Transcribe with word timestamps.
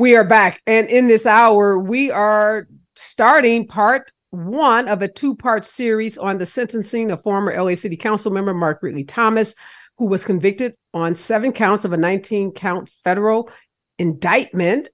We 0.00 0.16
are 0.16 0.24
back. 0.24 0.62
And 0.66 0.88
in 0.88 1.08
this 1.08 1.26
hour, 1.26 1.78
we 1.78 2.10
are 2.10 2.66
starting 2.96 3.66
part 3.66 4.10
one 4.30 4.88
of 4.88 5.02
a 5.02 5.08
two 5.08 5.34
part 5.34 5.66
series 5.66 6.16
on 6.16 6.38
the 6.38 6.46
sentencing 6.46 7.10
of 7.10 7.22
former 7.22 7.54
LA 7.54 7.74
City 7.74 7.98
Council 7.98 8.32
member 8.32 8.54
Mark 8.54 8.82
Ridley 8.82 9.04
Thomas, 9.04 9.54
who 9.98 10.06
was 10.06 10.24
convicted 10.24 10.74
on 10.94 11.14
seven 11.14 11.52
counts 11.52 11.84
of 11.84 11.92
a 11.92 11.98
19 11.98 12.52
count 12.52 12.88
federal 13.04 13.50
indictment 13.98 14.88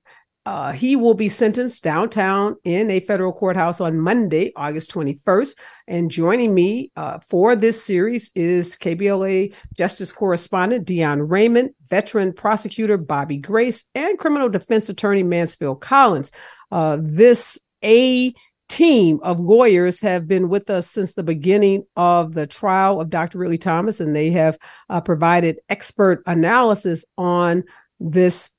uh, 0.46 0.70
he 0.70 0.94
will 0.94 1.12
be 1.12 1.28
sentenced 1.28 1.82
downtown 1.82 2.54
in 2.62 2.88
a 2.88 3.00
federal 3.00 3.32
courthouse 3.32 3.80
on 3.80 3.98
Monday, 3.98 4.52
August 4.54 4.92
21st. 4.92 5.56
And 5.88 6.08
joining 6.08 6.54
me 6.54 6.92
uh, 6.94 7.18
for 7.18 7.56
this 7.56 7.84
series 7.84 8.30
is 8.36 8.76
KBLA 8.76 9.52
Justice 9.76 10.12
Correspondent 10.12 10.84
Dion 10.84 11.20
Raymond, 11.20 11.70
veteran 11.90 12.32
prosecutor 12.32 12.96
Bobby 12.96 13.38
Grace, 13.38 13.84
and 13.96 14.20
criminal 14.20 14.48
defense 14.48 14.88
attorney 14.88 15.24
Mansfield 15.24 15.80
Collins. 15.80 16.30
Uh, 16.70 16.98
this 17.00 17.58
A 17.82 18.32
team 18.68 19.18
of 19.24 19.40
lawyers 19.40 20.00
have 20.00 20.28
been 20.28 20.48
with 20.48 20.70
us 20.70 20.88
since 20.88 21.14
the 21.14 21.24
beginning 21.24 21.84
of 21.96 22.34
the 22.34 22.46
trial 22.46 23.00
of 23.00 23.10
Dr. 23.10 23.38
Ridley 23.38 23.58
Thomas, 23.58 23.98
and 23.98 24.14
they 24.14 24.30
have 24.30 24.58
uh, 24.90 25.00
provided 25.00 25.58
expert 25.68 26.22
analysis 26.26 27.04
on 27.18 27.64
this 27.98 28.50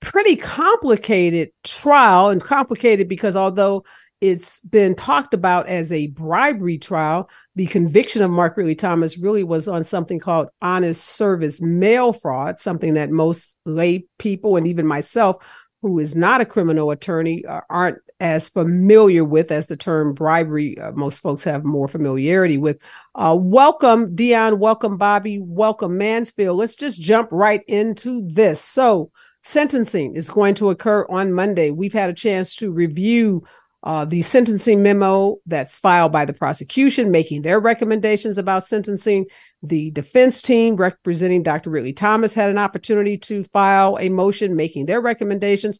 pretty 0.00 0.36
complicated 0.36 1.50
trial 1.64 2.30
and 2.30 2.42
complicated 2.42 3.08
because 3.08 3.36
although 3.36 3.84
it's 4.20 4.60
been 4.60 4.94
talked 4.94 5.32
about 5.32 5.66
as 5.66 5.90
a 5.92 6.08
bribery 6.08 6.78
trial. 6.78 7.30
The 7.56 7.66
conviction 7.66 8.20
of 8.22 8.30
Mark 8.30 8.56
Ridley 8.56 8.74
Thomas 8.74 9.16
really 9.16 9.44
was 9.44 9.66
on 9.66 9.82
something 9.82 10.18
called 10.18 10.48
honest 10.60 11.02
service 11.04 11.60
mail 11.62 12.12
fraud, 12.12 12.60
something 12.60 12.94
that 12.94 13.10
most 13.10 13.56
lay 13.64 14.04
people 14.18 14.56
and 14.56 14.66
even 14.66 14.86
myself, 14.86 15.36
who 15.80 15.98
is 15.98 16.14
not 16.14 16.42
a 16.42 16.46
criminal 16.46 16.90
attorney, 16.90 17.46
uh, 17.46 17.62
aren't 17.70 17.98
as 18.20 18.50
familiar 18.50 19.24
with 19.24 19.50
as 19.50 19.68
the 19.68 19.76
term 19.78 20.12
bribery. 20.12 20.78
Uh, 20.78 20.92
most 20.92 21.20
folks 21.20 21.42
have 21.44 21.64
more 21.64 21.88
familiarity 21.88 22.58
with. 22.58 22.78
Uh, 23.14 23.34
welcome, 23.38 24.14
Dion. 24.14 24.58
Welcome, 24.58 24.98
Bobby. 24.98 25.38
Welcome, 25.40 25.96
Mansfield. 25.96 26.58
Let's 26.58 26.74
just 26.74 27.00
jump 27.00 27.30
right 27.32 27.62
into 27.66 28.20
this. 28.28 28.60
So, 28.60 29.10
sentencing 29.42 30.16
is 30.16 30.30
going 30.30 30.54
to 30.56 30.70
occur 30.70 31.06
on 31.08 31.32
Monday. 31.32 31.70
We've 31.70 31.92
had 31.92 32.10
a 32.10 32.14
chance 32.14 32.54
to 32.56 32.70
review 32.70 33.44
uh, 33.82 34.04
the 34.04 34.22
sentencing 34.22 34.82
memo 34.82 35.38
that's 35.46 35.78
filed 35.78 36.12
by 36.12 36.26
the 36.26 36.34
prosecution, 36.34 37.10
making 37.10 37.42
their 37.42 37.58
recommendations 37.58 38.36
about 38.36 38.66
sentencing. 38.66 39.26
The 39.62 39.90
defense 39.90 40.42
team 40.42 40.76
representing 40.76 41.42
Dr. 41.42 41.70
Ridley 41.70 41.94
Thomas 41.94 42.34
had 42.34 42.50
an 42.50 42.58
opportunity 42.58 43.16
to 43.18 43.44
file 43.44 43.98
a 43.98 44.10
motion 44.10 44.56
making 44.56 44.86
their 44.86 45.00
recommendations. 45.00 45.78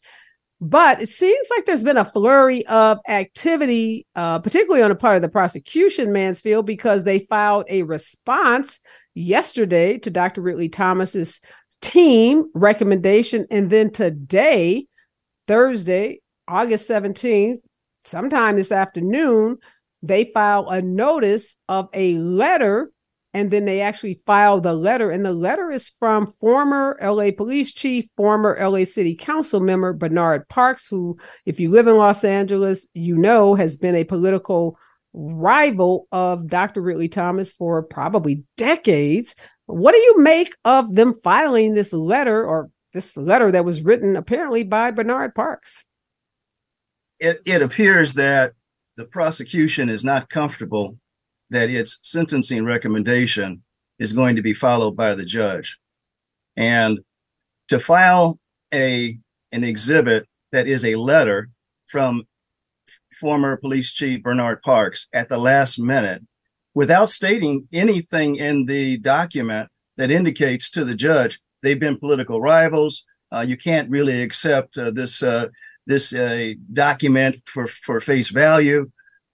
But 0.59 1.01
it 1.01 1.09
seems 1.09 1.47
like 1.49 1.65
there's 1.65 1.83
been 1.83 1.97
a 1.97 2.05
flurry 2.05 2.65
of 2.67 2.99
activity, 3.07 4.05
uh, 4.15 4.39
particularly 4.39 4.83
on 4.83 4.89
the 4.89 4.95
part 4.95 5.15
of 5.15 5.23
the 5.23 5.29
prosecution, 5.29 6.11
Mansfield, 6.11 6.67
because 6.67 7.03
they 7.03 7.19
filed 7.19 7.65
a 7.67 7.81
response 7.81 8.79
yesterday 9.15 9.97
to 9.99 10.11
Dr. 10.11 10.41
Ridley 10.41 10.69
Thomas's 10.69 11.41
team 11.81 12.49
recommendation. 12.53 13.47
And 13.51 13.69
then 13.69 13.91
today, 13.91 14.87
Thursday, 15.47 16.21
August 16.47 16.89
17th, 16.89 17.59
sometime 18.05 18.55
this 18.55 18.71
afternoon, 18.71 19.57
they 20.03 20.31
file 20.33 20.69
a 20.69 20.81
notice 20.81 21.55
of 21.67 21.89
a 21.93 22.15
letter. 22.17 22.91
And 23.33 23.49
then 23.49 23.63
they 23.63 23.79
actually 23.79 24.21
file 24.25 24.59
the 24.59 24.73
letter. 24.73 25.09
And 25.09 25.23
the 25.23 25.31
letter 25.31 25.71
is 25.71 25.89
from 25.99 26.33
former 26.41 26.97
LA 27.01 27.31
police 27.31 27.71
chief, 27.71 28.05
former 28.17 28.57
LA 28.59 28.83
city 28.83 29.15
council 29.15 29.61
member 29.61 29.93
Bernard 29.93 30.49
Parks, 30.49 30.87
who, 30.87 31.17
if 31.45 31.57
you 31.57 31.71
live 31.71 31.87
in 31.87 31.95
Los 31.95 32.25
Angeles, 32.25 32.87
you 32.93 33.15
know 33.15 33.55
has 33.55 33.77
been 33.77 33.95
a 33.95 34.03
political 34.03 34.77
rival 35.13 36.07
of 36.11 36.47
Dr. 36.47 36.81
Ridley 36.81 37.09
Thomas 37.09 37.53
for 37.53 37.83
probably 37.83 38.43
decades. 38.57 39.35
What 39.71 39.93
do 39.93 39.99
you 39.99 40.19
make 40.19 40.55
of 40.65 40.95
them 40.95 41.13
filing 41.13 41.73
this 41.73 41.93
letter 41.93 42.45
or 42.45 42.69
this 42.93 43.15
letter 43.15 43.51
that 43.51 43.65
was 43.65 43.81
written 43.81 44.15
apparently 44.15 44.63
by 44.63 44.91
Bernard 44.91 45.33
Parks? 45.33 45.85
It, 47.19 47.41
it 47.45 47.61
appears 47.61 48.15
that 48.15 48.53
the 48.97 49.05
prosecution 49.05 49.89
is 49.89 50.03
not 50.03 50.29
comfortable 50.29 50.97
that 51.49 51.69
its 51.69 51.99
sentencing 52.01 52.65
recommendation 52.65 53.63
is 53.99 54.13
going 54.13 54.35
to 54.35 54.41
be 54.41 54.53
followed 54.53 54.95
by 54.95 55.13
the 55.13 55.25
judge. 55.25 55.77
And 56.55 56.99
to 57.67 57.79
file 57.79 58.39
a 58.73 59.17
an 59.51 59.63
exhibit 59.63 60.27
that 60.51 60.67
is 60.67 60.85
a 60.85 60.95
letter 60.95 61.49
from 61.87 62.23
former 63.19 63.57
police 63.57 63.91
chief 63.91 64.23
Bernard 64.23 64.61
Parks 64.61 65.07
at 65.13 65.29
the 65.29 65.37
last 65.37 65.77
minute 65.77 66.23
without 66.73 67.09
stating 67.09 67.67
anything 67.73 68.35
in 68.35 68.65
the 68.65 68.97
document 68.97 69.69
that 69.97 70.11
indicates 70.11 70.69
to 70.71 70.85
the 70.85 70.95
judge 70.95 71.39
they've 71.61 71.79
been 71.79 71.97
political 71.97 72.41
rivals. 72.41 73.05
Uh, 73.33 73.41
you 73.41 73.57
can't 73.57 73.89
really 73.89 74.21
accept 74.21 74.77
uh, 74.77 74.91
this 74.91 75.23
uh, 75.23 75.47
this 75.87 76.13
uh, 76.13 76.53
document 76.73 77.41
for 77.45 77.67
for 77.67 78.01
face 78.01 78.29
value. 78.29 78.89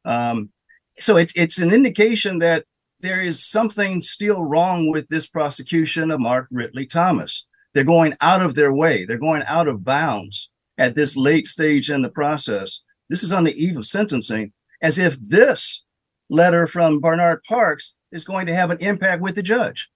Um, 0.05 0.49
so 0.97 1.17
it's 1.17 1.35
it's 1.35 1.59
an 1.59 1.71
indication 1.71 2.39
that 2.39 2.65
there 2.99 3.21
is 3.21 3.45
something 3.45 4.01
still 4.01 4.43
wrong 4.43 4.91
with 4.91 5.07
this 5.09 5.27
prosecution 5.27 6.11
of 6.11 6.19
Mark 6.19 6.47
Ridley 6.51 6.85
Thomas. 6.85 7.47
They're 7.73 7.83
going 7.83 8.15
out 8.21 8.41
of 8.41 8.55
their 8.55 8.73
way. 8.73 9.05
They're 9.05 9.19
going 9.19 9.43
out 9.43 9.67
of 9.67 9.83
bounds 9.83 10.49
at 10.77 10.95
this 10.95 11.15
late 11.15 11.47
stage 11.47 11.89
in 11.89 12.01
the 12.01 12.09
process. 12.09 12.83
This 13.09 13.23
is 13.23 13.31
on 13.31 13.43
the 13.43 13.53
eve 13.53 13.77
of 13.77 13.85
sentencing, 13.85 14.53
as 14.81 14.97
if 14.97 15.19
this 15.19 15.85
letter 16.29 16.67
from 16.67 16.99
Bernard 16.99 17.43
Parks 17.43 17.95
is 18.11 18.25
going 18.25 18.47
to 18.47 18.55
have 18.55 18.71
an 18.71 18.79
impact 18.79 19.21
with 19.21 19.35
the 19.35 19.43
judge. 19.43 19.89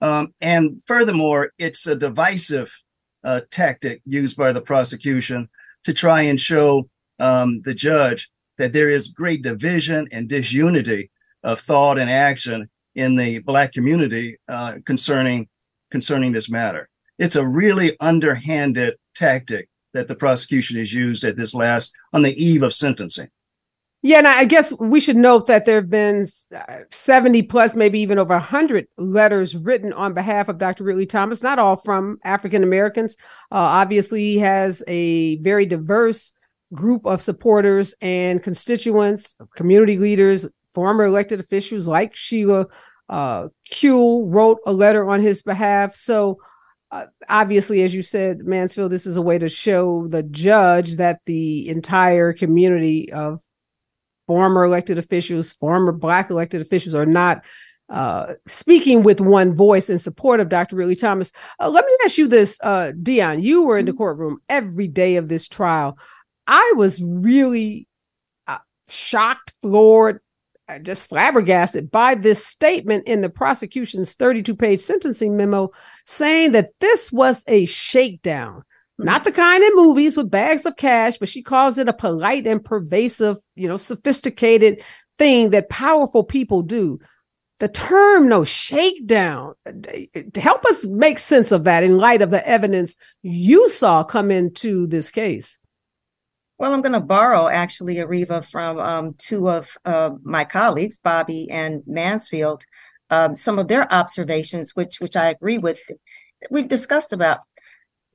Um, 0.00 0.34
and 0.40 0.82
furthermore, 0.86 1.52
it's 1.58 1.86
a 1.86 1.96
divisive 1.96 2.72
uh, 3.24 3.40
tactic 3.50 4.00
used 4.04 4.36
by 4.36 4.52
the 4.52 4.60
prosecution 4.60 5.48
to 5.84 5.92
try 5.92 6.22
and 6.22 6.40
show 6.40 6.88
um, 7.18 7.60
the 7.62 7.74
judge 7.74 8.30
that 8.58 8.72
there 8.72 8.90
is 8.90 9.08
great 9.08 9.42
division 9.42 10.08
and 10.12 10.28
disunity 10.28 11.10
of 11.42 11.60
thought 11.60 11.98
and 11.98 12.10
action 12.10 12.68
in 12.94 13.16
the 13.16 13.38
black 13.40 13.72
community 13.72 14.36
uh, 14.48 14.74
concerning 14.84 15.48
concerning 15.90 16.32
this 16.32 16.50
matter. 16.50 16.88
It's 17.18 17.36
a 17.36 17.46
really 17.46 17.96
underhanded 18.00 18.96
tactic 19.14 19.68
that 19.94 20.06
the 20.06 20.14
prosecution 20.14 20.78
has 20.78 20.92
used 20.92 21.24
at 21.24 21.36
this 21.36 21.54
last 21.54 21.94
on 22.12 22.22
the 22.22 22.34
eve 22.34 22.62
of 22.62 22.74
sentencing. 22.74 23.28
Yeah, 24.00 24.18
and 24.18 24.28
I 24.28 24.44
guess 24.44 24.72
we 24.78 25.00
should 25.00 25.16
note 25.16 25.48
that 25.48 25.64
there 25.64 25.76
have 25.76 25.90
been 25.90 26.28
uh, 26.54 26.80
70 26.90 27.42
plus, 27.42 27.74
maybe 27.74 27.98
even 28.00 28.18
over 28.18 28.34
100 28.34 28.86
letters 28.96 29.56
written 29.56 29.92
on 29.92 30.14
behalf 30.14 30.48
of 30.48 30.58
Dr. 30.58 30.84
Ridley 30.84 31.06
Thomas, 31.06 31.42
not 31.42 31.58
all 31.58 31.76
from 31.76 32.18
African 32.22 32.62
Americans. 32.62 33.16
Uh, 33.50 33.56
obviously, 33.56 34.24
he 34.24 34.38
has 34.38 34.84
a 34.86 35.38
very 35.38 35.66
diverse 35.66 36.32
group 36.72 37.06
of 37.06 37.20
supporters 37.20 37.92
and 38.00 38.40
constituents, 38.40 39.34
community 39.56 39.98
leaders, 39.98 40.46
former 40.74 41.04
elected 41.04 41.40
officials 41.40 41.88
like 41.88 42.14
Sheila 42.14 42.66
uh, 43.08 43.48
wrote 43.82 44.58
a 44.64 44.72
letter 44.72 45.10
on 45.10 45.20
his 45.22 45.42
behalf. 45.42 45.96
So, 45.96 46.38
uh, 46.92 47.06
obviously, 47.28 47.82
as 47.82 47.92
you 47.92 48.02
said, 48.02 48.44
Mansfield, 48.44 48.92
this 48.92 49.06
is 49.06 49.16
a 49.16 49.22
way 49.22 49.38
to 49.38 49.48
show 49.48 50.06
the 50.08 50.22
judge 50.22 50.96
that 50.96 51.20
the 51.26 51.68
entire 51.68 52.32
community 52.32 53.12
of 53.12 53.40
former 54.28 54.62
elected 54.62 54.98
officials, 54.98 55.50
former 55.50 55.90
Black 55.90 56.30
elected 56.30 56.60
officials 56.60 56.94
are 56.94 57.06
not 57.06 57.44
uh, 57.88 58.34
speaking 58.46 59.02
with 59.02 59.20
one 59.20 59.54
voice 59.54 59.88
in 59.88 59.98
support 59.98 60.38
of 60.38 60.50
Dr. 60.50 60.76
Ridley 60.76 60.94
Thomas. 60.94 61.32
Uh, 61.58 61.70
let 61.70 61.86
me 61.86 61.92
ask 62.04 62.18
you 62.18 62.28
this, 62.28 62.58
uh, 62.62 62.92
Dion. 63.02 63.42
You 63.42 63.62
were 63.62 63.78
in 63.78 63.86
the 63.86 63.92
mm-hmm. 63.92 63.98
courtroom 63.98 64.38
every 64.48 64.86
day 64.86 65.16
of 65.16 65.28
this 65.28 65.48
trial. 65.48 65.98
I 66.46 66.74
was 66.76 67.02
really 67.02 67.88
uh, 68.46 68.58
shocked, 68.88 69.54
floored, 69.62 70.20
uh, 70.68 70.78
just 70.80 71.08
flabbergasted 71.08 71.90
by 71.90 72.14
this 72.14 72.44
statement 72.44 73.08
in 73.08 73.22
the 73.22 73.30
prosecution's 73.30 74.14
32 74.14 74.54
page 74.54 74.80
sentencing 74.80 75.36
memo 75.36 75.70
saying 76.04 76.52
that 76.52 76.72
this 76.80 77.10
was 77.10 77.42
a 77.48 77.64
shakedown 77.64 78.64
not 78.98 79.24
the 79.24 79.32
kind 79.32 79.62
in 79.62 79.76
movies 79.76 80.16
with 80.16 80.30
bags 80.30 80.66
of 80.66 80.76
cash, 80.76 81.18
but 81.18 81.28
she 81.28 81.42
calls 81.42 81.78
it 81.78 81.88
a 81.88 81.92
polite 81.92 82.46
and 82.46 82.64
pervasive, 82.64 83.36
you 83.54 83.68
know, 83.68 83.76
sophisticated 83.76 84.82
thing 85.18 85.50
that 85.50 85.68
powerful 85.68 86.24
people 86.24 86.62
do. 86.62 86.98
The 87.60 87.68
term 87.68 88.28
no 88.28 88.44
shakedown, 88.44 89.54
help 90.36 90.64
us 90.64 90.84
make 90.84 91.18
sense 91.18 91.50
of 91.50 91.64
that 91.64 91.82
in 91.82 91.98
light 91.98 92.22
of 92.22 92.30
the 92.30 92.46
evidence 92.46 92.94
you 93.22 93.68
saw 93.68 94.04
come 94.04 94.30
into 94.30 94.86
this 94.86 95.10
case. 95.10 95.58
Well, 96.58 96.72
I'm 96.72 96.82
going 96.82 96.92
to 96.92 97.00
borrow 97.00 97.46
actually, 97.46 97.96
Areva, 97.96 98.44
from 98.44 98.78
um, 98.78 99.14
two 99.16 99.48
of 99.48 99.76
uh, 99.84 100.10
my 100.22 100.44
colleagues, 100.44 100.98
Bobby 100.98 101.48
and 101.50 101.82
Mansfield, 101.86 102.64
um, 103.10 103.36
some 103.36 103.60
of 103.60 103.68
their 103.68 103.92
observations, 103.92 104.74
which 104.74 105.00
which 105.00 105.16
I 105.16 105.28
agree 105.30 105.58
with. 105.58 105.80
We've 106.50 106.68
discussed 106.68 107.12
about 107.12 107.40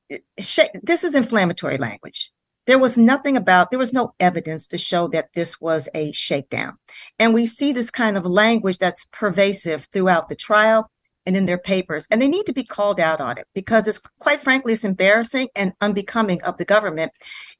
this 0.09 1.03
is 1.03 1.15
inflammatory 1.15 1.77
language. 1.77 2.31
There 2.65 2.79
was 2.79 2.97
nothing 2.97 3.35
about, 3.35 3.71
there 3.71 3.79
was 3.79 3.93
no 3.93 4.13
evidence 4.19 4.67
to 4.67 4.77
show 4.77 5.07
that 5.09 5.29
this 5.35 5.59
was 5.59 5.89
a 5.93 6.11
shakedown. 6.13 6.77
And 7.19 7.33
we 7.33 7.45
see 7.45 7.73
this 7.73 7.91
kind 7.91 8.15
of 8.15 8.25
language 8.25 8.77
that's 8.77 9.05
pervasive 9.11 9.87
throughout 9.91 10.29
the 10.29 10.35
trial 10.35 10.89
and 11.25 11.35
in 11.35 11.45
their 11.45 11.57
papers. 11.57 12.07
And 12.09 12.21
they 12.21 12.27
need 12.27 12.45
to 12.45 12.53
be 12.53 12.63
called 12.63 12.99
out 12.99 13.21
on 13.21 13.37
it 13.37 13.47
because 13.53 13.87
it's 13.87 13.99
quite 14.19 14.41
frankly, 14.41 14.73
it's 14.73 14.85
embarrassing 14.85 15.49
and 15.55 15.73
unbecoming 15.81 16.41
of 16.43 16.57
the 16.57 16.65
government 16.65 17.11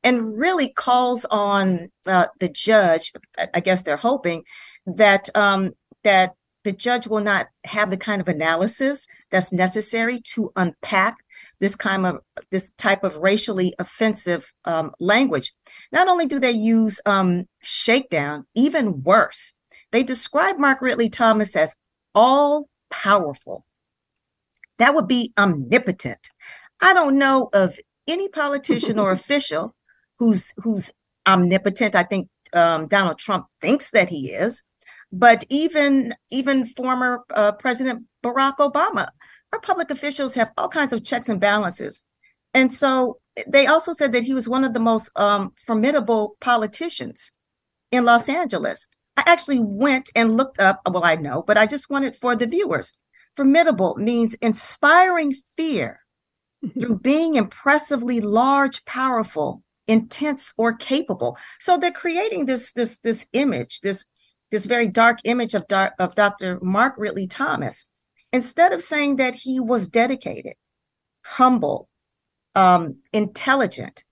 and 0.03 0.37
really 0.37 0.69
calls 0.69 1.25
on 1.25 1.89
uh, 2.05 2.27
the 2.39 2.49
judge. 2.49 3.11
I 3.53 3.59
guess 3.59 3.83
they're 3.83 3.97
hoping 3.97 4.43
that 4.85 5.29
um, 5.35 5.71
that 6.03 6.35
the 6.63 6.73
judge 6.73 7.07
will 7.07 7.21
not 7.21 7.47
have 7.65 7.89
the 7.89 7.97
kind 7.97 8.21
of 8.21 8.27
analysis 8.27 9.07
that's 9.31 9.51
necessary 9.51 10.21
to 10.21 10.51
unpack 10.55 11.17
this 11.63 11.77
kind 11.77 12.05
of 12.05 12.19
this 12.51 12.71
type 12.71 13.05
of 13.05 13.15
racially 13.15 13.73
offensive 13.79 14.53
um, 14.65 14.91
language. 14.99 15.49
Not 15.93 16.09
only 16.09 16.25
do 16.25 16.37
they 16.37 16.51
use 16.51 16.99
um, 17.05 17.45
shakedown, 17.61 18.45
even 18.53 19.01
worse, 19.01 19.53
they 19.93 20.03
describe 20.03 20.59
Mark 20.59 20.81
Ridley 20.81 21.09
Thomas 21.09 21.55
as 21.55 21.73
all 22.13 22.67
powerful. 22.91 23.65
That 24.77 24.93
would 24.93 25.07
be 25.07 25.31
omnipotent. 25.37 26.31
I 26.81 26.93
don't 26.93 27.17
know 27.17 27.49
of 27.53 27.79
any 28.09 28.27
politician 28.27 28.99
or 28.99 29.11
official 29.19 29.73
who's 30.19 30.51
who's 30.57 30.91
omnipotent. 31.25 31.95
I 31.95 32.03
think 32.03 32.27
um, 32.53 32.89
Donald 32.89 33.19
Trump 33.19 33.45
thinks 33.61 33.91
that 33.91 34.09
he 34.09 34.31
is, 34.31 34.63
but 35.13 35.45
even 35.47 36.13
even 36.29 36.67
former 36.75 37.21
uh, 37.33 37.53
President 37.53 38.03
Barack 38.21 38.57
Obama 38.57 39.07
our 39.53 39.59
public 39.59 39.91
officials 39.91 40.33
have 40.33 40.51
all 40.57 40.67
kinds 40.67 40.93
of 40.93 41.05
checks 41.05 41.29
and 41.29 41.39
balances. 41.39 42.01
And 42.55 42.73
so 42.73 43.19
they 43.47 43.67
also 43.67 43.93
said 43.93 44.11
that 44.13 44.23
he 44.23 44.33
was 44.33 44.49
one 44.49 44.63
of 44.63 44.73
the 44.73 44.79
most 44.79 45.11
um, 45.15 45.53
formidable 45.67 46.35
politicians 46.41 47.31
in 47.91 48.03
Los 48.03 48.27
Angeles. 48.27 48.87
I 49.15 49.23
actually 49.27 49.59
went 49.59 50.09
and 50.15 50.35
looked 50.35 50.59
up, 50.59 50.81
well, 50.89 51.05
I 51.05 51.15
know, 51.15 51.43
but 51.45 51.57
I 51.57 51.67
just 51.67 51.89
wanted 51.89 52.17
for 52.17 52.35
the 52.35 52.47
viewers. 52.47 52.91
Formidable 53.37 53.95
means 53.95 54.33
inspiring 54.35 55.35
fear 55.55 55.99
through 56.79 56.99
being 56.99 57.35
impressively 57.35 58.21
large, 58.21 58.83
powerful, 58.85 59.61
intense, 59.87 60.51
or 60.57 60.73
capable. 60.73 61.37
So 61.59 61.77
they're 61.77 61.91
creating 61.91 62.45
this 62.45 62.71
this 62.73 62.97
this 62.99 63.27
image, 63.33 63.81
this 63.81 64.05
this 64.51 64.65
very 64.65 64.87
dark 64.87 65.19
image 65.25 65.53
of, 65.53 65.67
dark, 65.67 65.93
of 65.99 66.15
Dr. 66.15 66.59
Mark 66.61 66.93
Ridley 66.97 67.27
Thomas 67.27 67.85
instead 68.33 68.73
of 68.73 68.83
saying 68.83 69.17
that 69.17 69.35
he 69.35 69.59
was 69.59 69.87
dedicated, 69.87 70.55
humble, 71.23 71.87
um, 72.55 72.97
intelligent, 73.13 74.03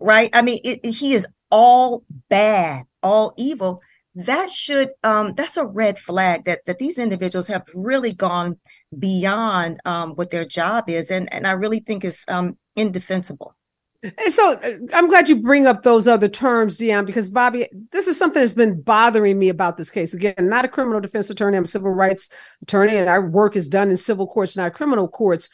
right? 0.00 0.30
I 0.32 0.42
mean, 0.42 0.60
it, 0.64 0.86
he 0.86 1.12
is 1.12 1.26
all 1.50 2.04
bad, 2.30 2.84
all 3.02 3.34
evil. 3.36 3.82
That 4.14 4.48
should 4.48 4.90
um, 5.02 5.34
that's 5.34 5.56
a 5.56 5.66
red 5.66 5.98
flag 5.98 6.44
that 6.44 6.60
that 6.66 6.78
these 6.78 6.98
individuals 6.98 7.48
have 7.48 7.64
really 7.74 8.12
gone 8.12 8.56
beyond 8.96 9.80
um, 9.84 10.12
what 10.12 10.30
their 10.30 10.44
job 10.44 10.88
is, 10.88 11.10
and 11.10 11.32
and 11.32 11.46
I 11.46 11.52
really 11.52 11.80
think 11.80 12.04
is 12.04 12.24
um, 12.28 12.56
indefensible. 12.76 13.56
And 14.04 14.32
so 14.32 14.52
uh, 14.52 14.70
I'm 14.92 15.08
glad 15.08 15.28
you 15.28 15.36
bring 15.36 15.66
up 15.66 15.82
those 15.82 16.06
other 16.06 16.28
terms, 16.28 16.76
Dion, 16.76 17.06
because 17.06 17.30
Bobby, 17.30 17.68
this 17.90 18.06
is 18.06 18.18
something 18.18 18.40
that's 18.40 18.54
been 18.54 18.82
bothering 18.82 19.38
me 19.38 19.48
about 19.48 19.76
this 19.78 19.90
case. 19.90 20.12
Again, 20.12 20.34
not 20.40 20.64
a 20.64 20.68
criminal 20.68 21.00
defense 21.00 21.30
attorney, 21.30 21.56
I'm 21.56 21.64
a 21.64 21.68
civil 21.68 21.90
rights 21.90 22.28
attorney, 22.62 22.96
and 22.96 23.08
our 23.08 23.26
work 23.26 23.56
is 23.56 23.68
done 23.68 23.90
in 23.90 23.96
civil 23.96 24.26
courts, 24.26 24.56
not 24.56 24.74
criminal 24.74 25.08
courts. 25.08 25.48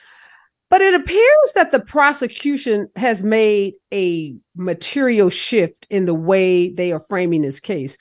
But 0.68 0.80
it 0.80 0.94
appears 0.94 1.52
that 1.54 1.70
the 1.70 1.80
prosecution 1.80 2.88
has 2.96 3.24
made 3.24 3.74
a 3.92 4.36
material 4.56 5.30
shift 5.30 5.86
in 5.90 6.06
the 6.06 6.14
way 6.14 6.70
they 6.70 6.92
are 6.92 7.04
framing 7.08 7.42
this 7.42 7.60
case. 7.60 7.98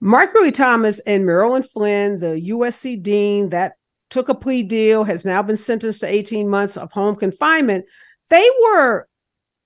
Mark 0.00 0.34
Ridley 0.34 0.50
Thomas 0.50 0.98
and 1.00 1.24
Marilyn 1.24 1.62
Flynn, 1.62 2.18
the 2.18 2.50
USC 2.50 3.02
dean 3.02 3.50
that 3.50 3.74
took 4.10 4.28
a 4.28 4.34
plea 4.34 4.62
deal, 4.62 5.04
has 5.04 5.24
now 5.24 5.42
been 5.42 5.56
sentenced 5.56 6.00
to 6.00 6.06
18 6.06 6.48
months 6.48 6.76
of 6.76 6.92
home 6.92 7.16
confinement. 7.16 7.86
They 8.28 8.46
were 8.62 9.08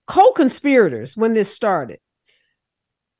co-conspirators 0.07 1.17
when 1.17 1.35
this 1.35 1.53
started. 1.53 1.99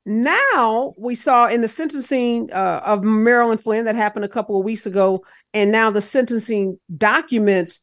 Now 0.05 0.93
we 0.97 1.15
saw 1.15 1.47
in 1.47 1.61
the 1.61 1.67
sentencing 1.67 2.49
uh, 2.53 2.81
of 2.85 3.03
Marilyn 3.03 3.57
Flynn 3.57 3.85
that 3.85 3.95
happened 3.95 4.23
a 4.23 4.29
couple 4.29 4.57
of 4.57 4.63
weeks 4.63 4.85
ago, 4.85 5.25
and 5.53 5.71
now 5.71 5.91
the 5.91 6.01
sentencing 6.01 6.79
documents. 6.95 7.81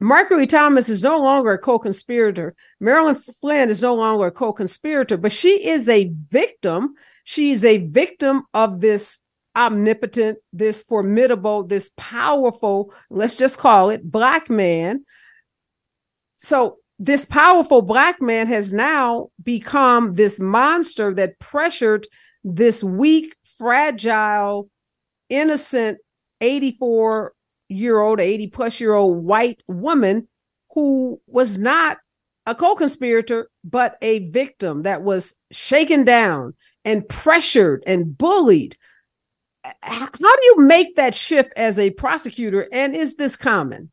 Ridley 0.00 0.48
Thomas 0.48 0.88
is 0.88 1.02
no 1.02 1.20
longer 1.20 1.52
a 1.52 1.58
co-conspirator. 1.58 2.54
Marilyn 2.80 3.14
Flynn 3.14 3.70
is 3.70 3.80
no 3.80 3.94
longer 3.94 4.26
a 4.26 4.32
co-conspirator, 4.32 5.16
but 5.16 5.32
she 5.32 5.66
is 5.66 5.88
a 5.88 6.12
victim. 6.30 6.94
She 7.22 7.52
is 7.52 7.64
a 7.64 7.78
victim 7.78 8.42
of 8.52 8.80
this 8.80 9.20
omnipotent, 9.56 10.38
this 10.52 10.82
formidable, 10.82 11.62
this 11.62 11.90
powerful, 11.96 12.92
let's 13.08 13.36
just 13.36 13.56
call 13.56 13.90
it 13.90 14.10
black 14.10 14.50
man. 14.50 15.04
So 16.38 16.78
this 16.98 17.24
powerful 17.24 17.82
black 17.82 18.20
man 18.22 18.46
has 18.46 18.72
now 18.72 19.28
become 19.42 20.14
this 20.14 20.38
monster 20.38 21.12
that 21.14 21.38
pressured 21.38 22.06
this 22.44 22.84
weak, 22.84 23.34
fragile, 23.58 24.68
innocent 25.28 25.98
84 26.40 27.32
year 27.68 28.00
old, 28.00 28.20
80 28.20 28.46
plus 28.48 28.80
year 28.80 28.94
old 28.94 29.24
white 29.24 29.62
woman 29.66 30.28
who 30.74 31.20
was 31.26 31.58
not 31.58 31.98
a 32.46 32.54
co 32.54 32.74
conspirator, 32.74 33.48
but 33.64 33.96
a 34.02 34.28
victim 34.30 34.82
that 34.82 35.02
was 35.02 35.34
shaken 35.50 36.04
down 36.04 36.54
and 36.84 37.08
pressured 37.08 37.82
and 37.86 38.16
bullied. 38.16 38.76
How 39.82 40.08
do 40.10 40.44
you 40.44 40.56
make 40.58 40.96
that 40.96 41.14
shift 41.14 41.52
as 41.56 41.78
a 41.78 41.90
prosecutor? 41.90 42.68
And 42.70 42.94
is 42.94 43.16
this 43.16 43.34
common? 43.34 43.90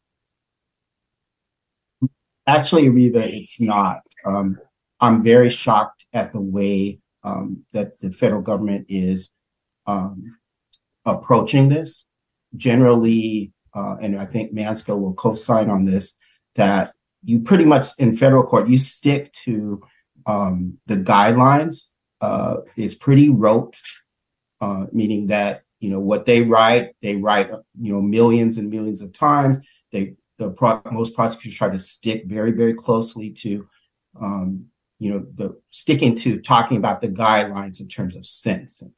Actually, 2.48 2.90
Reva, 2.90 3.28
it's 3.28 3.62
not. 3.62 4.02
Um, 4.26 4.60
I'm 5.00 5.24
very 5.24 5.50
shocked 5.50 6.06
at 6.14 6.32
the 6.32 6.42
way 6.42 7.00
um, 7.24 7.66
that 7.72 8.00
the 8.00 8.12
federal 8.12 8.42
government 8.42 8.86
is 8.90 9.30
um, 9.88 10.38
approaching 11.06 11.70
this. 11.70 12.06
Generally, 12.56 13.54
uh, 13.74 13.96
and 14.02 14.20
I 14.20 14.26
think 14.26 14.54
Mansfield 14.54 15.02
will 15.02 15.14
co-sign 15.14 15.70
on 15.70 15.86
this, 15.86 16.14
that 16.56 16.94
you 17.24 17.40
pretty 17.42 17.66
much 17.66 17.88
in 17.98 18.16
federal 18.16 18.44
court 18.44 18.68
you 18.68 18.78
stick 18.78 19.32
to 19.34 19.82
um, 20.26 20.78
the 20.88 20.98
guidelines. 20.98 21.86
Uh, 22.20 22.58
it's 22.76 22.96
pretty 22.96 23.30
rote, 23.30 23.80
uh, 24.60 24.86
meaning 24.92 25.28
that 25.28 25.64
you 25.80 25.90
know 25.90 26.00
what 26.00 26.26
they 26.26 26.42
write, 26.42 26.96
they 27.02 27.16
write 27.16 27.50
you 27.80 27.94
know 27.94 28.02
millions 28.02 28.58
and 28.58 28.70
millions 28.70 29.02
of 29.02 29.14
times. 29.14 29.58
They 29.92 30.16
the 30.42 30.50
pro- 30.50 30.82
most 30.92 31.16
prosecutors 31.16 31.58
try 31.58 31.70
to 31.70 31.80
stick 31.80 32.26
very, 32.26 32.52
very 32.52 32.74
closely 32.74 33.30
to, 33.30 33.68
um, 34.20 34.66
you 35.00 35.12
know, 35.12 35.26
the 35.36 35.60
sticking 35.70 36.16
to 36.16 36.40
talking 36.42 36.78
about 36.78 37.00
the 37.00 37.10
guidelines 37.10 37.80
in 37.80 37.88
terms 37.88 38.16
of 38.16 38.26
sentencing. 38.26 38.94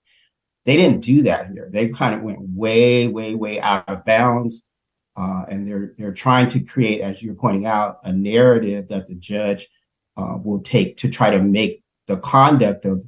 They 0.65 0.77
didn't 0.77 1.01
do 1.01 1.23
that 1.23 1.51
here. 1.51 1.69
They 1.69 1.89
kind 1.89 2.15
of 2.15 2.21
went 2.21 2.39
way, 2.39 3.07
way, 3.09 3.35
way 3.35 3.59
out 3.59 3.89
of 3.89 4.05
bounds, 4.05 4.65
uh, 5.17 5.43
and 5.49 5.67
they're 5.67 5.93
they're 5.97 6.13
trying 6.13 6.47
to 6.49 6.61
create, 6.61 7.01
as 7.01 7.21
you're 7.21 7.35
pointing 7.35 7.65
out, 7.65 7.97
a 8.03 8.13
narrative 8.13 8.87
that 8.87 9.07
the 9.07 9.15
judge 9.15 9.67
uh, 10.15 10.37
will 10.41 10.61
take 10.61 10.95
to 10.97 11.09
try 11.09 11.29
to 11.29 11.43
make 11.43 11.83
the 12.07 12.17
conduct 12.17 12.85
of 12.85 13.03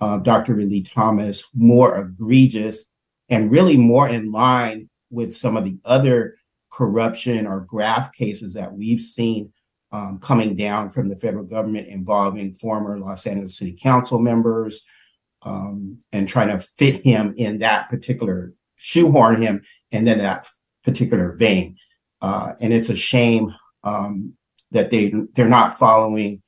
uh, 0.00 0.18
Dr. 0.18 0.54
Ridley 0.54 0.80
Thomas 0.80 1.44
more 1.54 1.98
egregious 1.98 2.90
and 3.28 3.50
really 3.50 3.76
more 3.76 4.08
in 4.08 4.32
line 4.32 4.88
with 5.10 5.36
some 5.36 5.56
of 5.56 5.64
the 5.64 5.78
other 5.84 6.36
corruption 6.74 7.46
or 7.46 7.60
graft 7.60 8.14
cases 8.16 8.54
that 8.54 8.72
we've 8.72 9.00
seen 9.00 9.52
um, 9.92 10.18
coming 10.18 10.56
down 10.56 10.88
from 10.88 11.06
the 11.06 11.14
federal 11.14 11.44
government 11.44 11.86
involving 11.86 12.52
former 12.52 12.98
Los 12.98 13.26
Angeles 13.28 13.56
City 13.56 13.76
Council 13.80 14.18
members 14.18 14.82
um, 15.42 15.98
and 16.12 16.28
trying 16.28 16.48
to 16.48 16.58
fit 16.58 17.04
him 17.04 17.32
in 17.36 17.58
that 17.58 17.88
particular, 17.88 18.52
shoehorn 18.76 19.40
him 19.40 19.62
and 19.92 20.04
then 20.04 20.18
that 20.18 20.48
particular 20.82 21.36
vein. 21.36 21.76
Uh, 22.20 22.54
and 22.60 22.72
it's 22.72 22.90
a 22.90 22.96
shame 22.96 23.54
um, 23.84 24.32
that 24.72 24.90
they 24.90 25.12
they're 25.34 25.48
not 25.48 25.78
following 25.78 26.42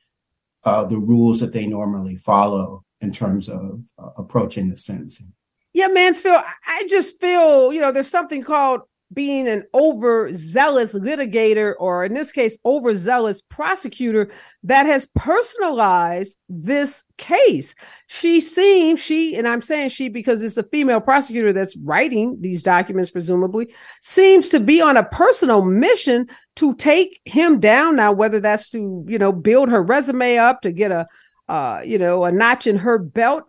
uh, 0.64 0.84
the 0.84 0.98
rules 0.98 1.38
that 1.38 1.52
they 1.52 1.66
normally 1.66 2.16
follow 2.16 2.84
in 3.00 3.12
terms 3.12 3.48
of 3.48 3.82
uh, 4.02 4.10
approaching 4.16 4.68
the 4.68 4.76
sentencing. 4.76 5.32
Yeah, 5.72 5.88
Mansfield, 5.88 6.42
I 6.66 6.86
just 6.88 7.20
feel, 7.20 7.72
you 7.72 7.80
know, 7.80 7.92
there's 7.92 8.10
something 8.10 8.42
called 8.42 8.80
being 9.12 9.46
an 9.46 9.64
overzealous 9.72 10.92
litigator, 10.92 11.74
or 11.78 12.04
in 12.04 12.12
this 12.12 12.32
case, 12.32 12.58
overzealous 12.64 13.40
prosecutor 13.40 14.30
that 14.64 14.86
has 14.86 15.06
personalized 15.14 16.38
this 16.48 17.04
case. 17.16 17.74
She 18.08 18.40
seems, 18.40 19.00
she, 19.00 19.36
and 19.36 19.46
I'm 19.46 19.62
saying 19.62 19.90
she 19.90 20.08
because 20.08 20.42
it's 20.42 20.56
a 20.56 20.64
female 20.64 21.00
prosecutor 21.00 21.52
that's 21.52 21.76
writing 21.76 22.36
these 22.40 22.62
documents, 22.62 23.10
presumably, 23.10 23.72
seems 24.02 24.48
to 24.50 24.60
be 24.60 24.80
on 24.80 24.96
a 24.96 25.04
personal 25.04 25.62
mission 25.62 26.28
to 26.56 26.74
take 26.74 27.20
him 27.24 27.60
down 27.60 27.96
now, 27.96 28.12
whether 28.12 28.40
that's 28.40 28.70
to, 28.70 29.04
you 29.08 29.18
know, 29.18 29.32
build 29.32 29.68
her 29.68 29.82
resume 29.82 30.36
up 30.36 30.62
to 30.62 30.72
get 30.72 30.90
a, 30.90 31.06
uh, 31.48 31.80
you 31.84 31.98
know, 31.98 32.24
a 32.24 32.32
notch 32.32 32.66
in 32.66 32.76
her 32.78 32.98
belt 32.98 33.48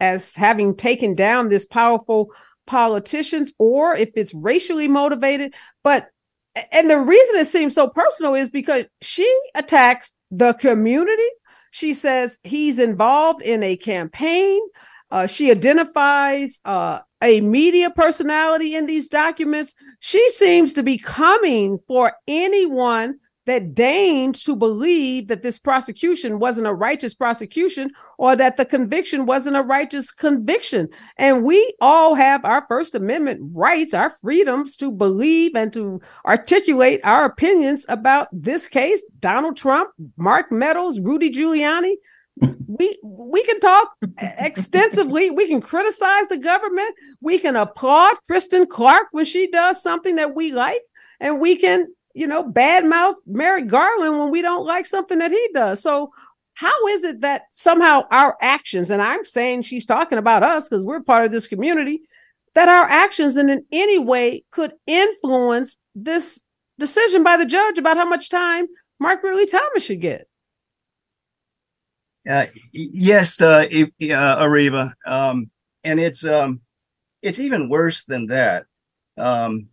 as 0.00 0.34
having 0.34 0.74
taken 0.74 1.14
down 1.14 1.48
this 1.48 1.64
powerful 1.64 2.30
politicians 2.66 3.52
or 3.58 3.94
if 3.94 4.10
it's 4.16 4.34
racially 4.34 4.88
motivated. 4.88 5.54
But 5.82 6.08
and 6.72 6.90
the 6.90 6.98
reason 6.98 7.36
it 7.36 7.46
seems 7.46 7.74
so 7.74 7.88
personal 7.88 8.34
is 8.34 8.50
because 8.50 8.86
she 9.02 9.30
attacks 9.54 10.12
the 10.30 10.54
community. 10.54 11.28
She 11.70 11.92
says 11.92 12.38
he's 12.42 12.78
involved 12.78 13.42
in 13.42 13.62
a 13.62 13.76
campaign. 13.76 14.60
Uh, 15.10 15.26
she 15.26 15.50
identifies 15.50 16.60
uh, 16.64 17.00
a 17.22 17.40
media 17.40 17.90
personality 17.90 18.74
in 18.74 18.86
these 18.86 19.08
documents. 19.08 19.74
She 20.00 20.28
seems 20.30 20.72
to 20.74 20.82
be 20.82 20.98
coming 20.98 21.78
for 21.86 22.12
anyone 22.26 23.18
that 23.46 23.74
deigned 23.74 24.34
to 24.34 24.56
believe 24.56 25.28
that 25.28 25.42
this 25.42 25.58
prosecution 25.58 26.38
wasn't 26.38 26.66
a 26.66 26.74
righteous 26.74 27.14
prosecution 27.14 27.90
or 28.18 28.34
that 28.36 28.56
the 28.56 28.64
conviction 28.64 29.24
wasn't 29.24 29.56
a 29.56 29.62
righteous 29.62 30.10
conviction. 30.10 30.88
And 31.16 31.44
we 31.44 31.74
all 31.80 32.14
have 32.14 32.44
our 32.44 32.66
First 32.68 32.94
Amendment 32.94 33.40
rights, 33.54 33.94
our 33.94 34.10
freedoms 34.10 34.76
to 34.78 34.90
believe 34.90 35.54
and 35.54 35.72
to 35.72 36.00
articulate 36.26 37.00
our 37.04 37.24
opinions 37.24 37.86
about 37.88 38.28
this 38.32 38.66
case 38.66 39.02
Donald 39.20 39.56
Trump, 39.56 39.90
Mark 40.16 40.50
Meadows, 40.50 41.00
Rudy 41.00 41.32
Giuliani. 41.32 41.94
we 42.66 42.98
we 43.02 43.42
can 43.44 43.58
talk 43.60 43.92
extensively 44.18 45.30
we 45.30 45.48
can 45.48 45.58
criticize 45.58 46.28
the 46.28 46.36
government 46.36 46.94
we 47.22 47.38
can 47.38 47.56
applaud 47.56 48.14
Kristen 48.26 48.66
Clarke 48.66 49.06
when 49.12 49.24
she 49.24 49.50
does 49.50 49.82
something 49.82 50.16
that 50.16 50.34
we 50.34 50.52
like 50.52 50.82
and 51.18 51.40
we 51.40 51.56
can 51.56 51.86
you 52.16 52.26
know, 52.26 52.42
badmouth 52.42 53.16
Merrick 53.26 53.68
Garland 53.68 54.18
when 54.18 54.30
we 54.30 54.40
don't 54.40 54.64
like 54.64 54.86
something 54.86 55.18
that 55.18 55.30
he 55.30 55.48
does. 55.52 55.82
So 55.82 56.12
how 56.54 56.86
is 56.88 57.04
it 57.04 57.20
that 57.20 57.42
somehow 57.52 58.04
our 58.10 58.38
actions, 58.40 58.90
and 58.90 59.02
I'm 59.02 59.26
saying 59.26 59.62
she's 59.62 59.84
talking 59.84 60.16
about 60.16 60.42
us 60.42 60.66
because 60.66 60.82
we're 60.82 61.02
part 61.02 61.26
of 61.26 61.30
this 61.30 61.46
community, 61.46 62.00
that 62.54 62.70
our 62.70 62.88
actions 62.88 63.36
in, 63.36 63.62
any 63.70 63.98
way 63.98 64.44
could 64.50 64.72
influence 64.86 65.76
this 65.94 66.40
decision 66.78 67.22
by 67.22 67.36
the 67.36 67.44
judge 67.44 67.76
about 67.76 67.98
how 67.98 68.08
much 68.08 68.30
time 68.30 68.66
Mark 68.98 69.22
Ridley 69.22 69.44
Thomas 69.44 69.84
should 69.84 70.00
get? 70.00 70.26
Uh, 72.28 72.46
yes, 72.72 73.38
uh, 73.42 73.66
uh, 73.68 74.42
Areva, 74.42 74.94
um, 75.06 75.50
and 75.84 76.00
it's 76.00 76.24
um, 76.24 76.62
it's 77.20 77.38
even 77.38 77.68
worse 77.68 78.04
than 78.04 78.26
that. 78.28 78.64
Um, 79.18 79.68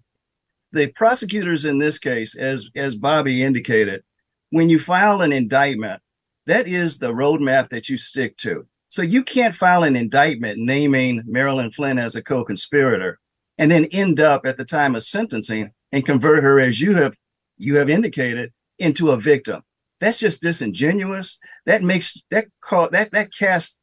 the 0.73 0.87
prosecutors 0.87 1.65
in 1.65 1.77
this 1.77 1.99
case, 1.99 2.35
as 2.35 2.69
as 2.75 2.95
Bobby 2.95 3.43
indicated, 3.43 4.03
when 4.49 4.69
you 4.69 4.79
file 4.79 5.21
an 5.21 5.31
indictment, 5.31 6.01
that 6.47 6.67
is 6.67 6.97
the 6.97 7.13
roadmap 7.13 7.69
that 7.69 7.87
you 7.87 7.97
stick 7.97 8.35
to. 8.37 8.67
So 8.89 9.01
you 9.01 9.23
can't 9.23 9.55
file 9.55 9.83
an 9.83 9.95
indictment 9.95 10.59
naming 10.59 11.23
Marilyn 11.25 11.71
Flynn 11.71 11.97
as 11.97 12.15
a 12.15 12.21
co-conspirator 12.21 13.19
and 13.57 13.71
then 13.71 13.85
end 13.85 14.19
up 14.19 14.45
at 14.45 14.57
the 14.57 14.65
time 14.65 14.95
of 14.95 15.03
sentencing 15.03 15.71
and 15.91 16.05
convert 16.05 16.43
her, 16.43 16.59
as 16.59 16.81
you 16.81 16.95
have 16.95 17.15
you 17.57 17.77
have 17.77 17.89
indicated, 17.89 18.51
into 18.79 19.11
a 19.11 19.17
victim. 19.17 19.61
That's 19.99 20.19
just 20.19 20.41
disingenuous. 20.41 21.39
That 21.65 21.81
makes 21.81 22.21
that 22.29 22.47
call 22.61 22.89
that 22.89 23.11
that 23.11 23.29
casts 23.33 23.79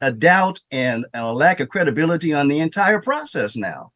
a 0.00 0.12
doubt 0.12 0.60
and 0.70 1.06
a 1.14 1.32
lack 1.32 1.60
of 1.60 1.68
credibility 1.68 2.32
on 2.32 2.48
the 2.48 2.58
entire 2.58 3.00
process 3.00 3.56
now. 3.56 3.92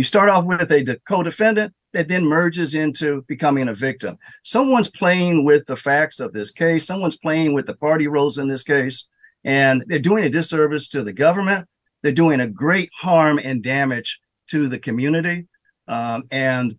You 0.00 0.04
start 0.04 0.30
off 0.30 0.46
with 0.46 0.72
a 0.72 0.98
co-defendant 1.06 1.74
that 1.92 2.08
then 2.08 2.24
merges 2.24 2.74
into 2.74 3.20
becoming 3.28 3.68
a 3.68 3.74
victim. 3.74 4.16
Someone's 4.42 4.88
playing 4.88 5.44
with 5.44 5.66
the 5.66 5.76
facts 5.76 6.20
of 6.20 6.32
this 6.32 6.52
case. 6.52 6.86
Someone's 6.86 7.18
playing 7.18 7.52
with 7.52 7.66
the 7.66 7.76
party 7.76 8.06
roles 8.06 8.38
in 8.38 8.48
this 8.48 8.62
case, 8.62 9.10
and 9.44 9.84
they're 9.88 9.98
doing 9.98 10.24
a 10.24 10.30
disservice 10.30 10.88
to 10.88 11.02
the 11.04 11.12
government. 11.12 11.68
They're 12.02 12.12
doing 12.12 12.40
a 12.40 12.48
great 12.48 12.88
harm 12.94 13.38
and 13.44 13.62
damage 13.62 14.22
to 14.48 14.68
the 14.68 14.78
community. 14.78 15.48
Um, 15.86 16.22
and 16.30 16.76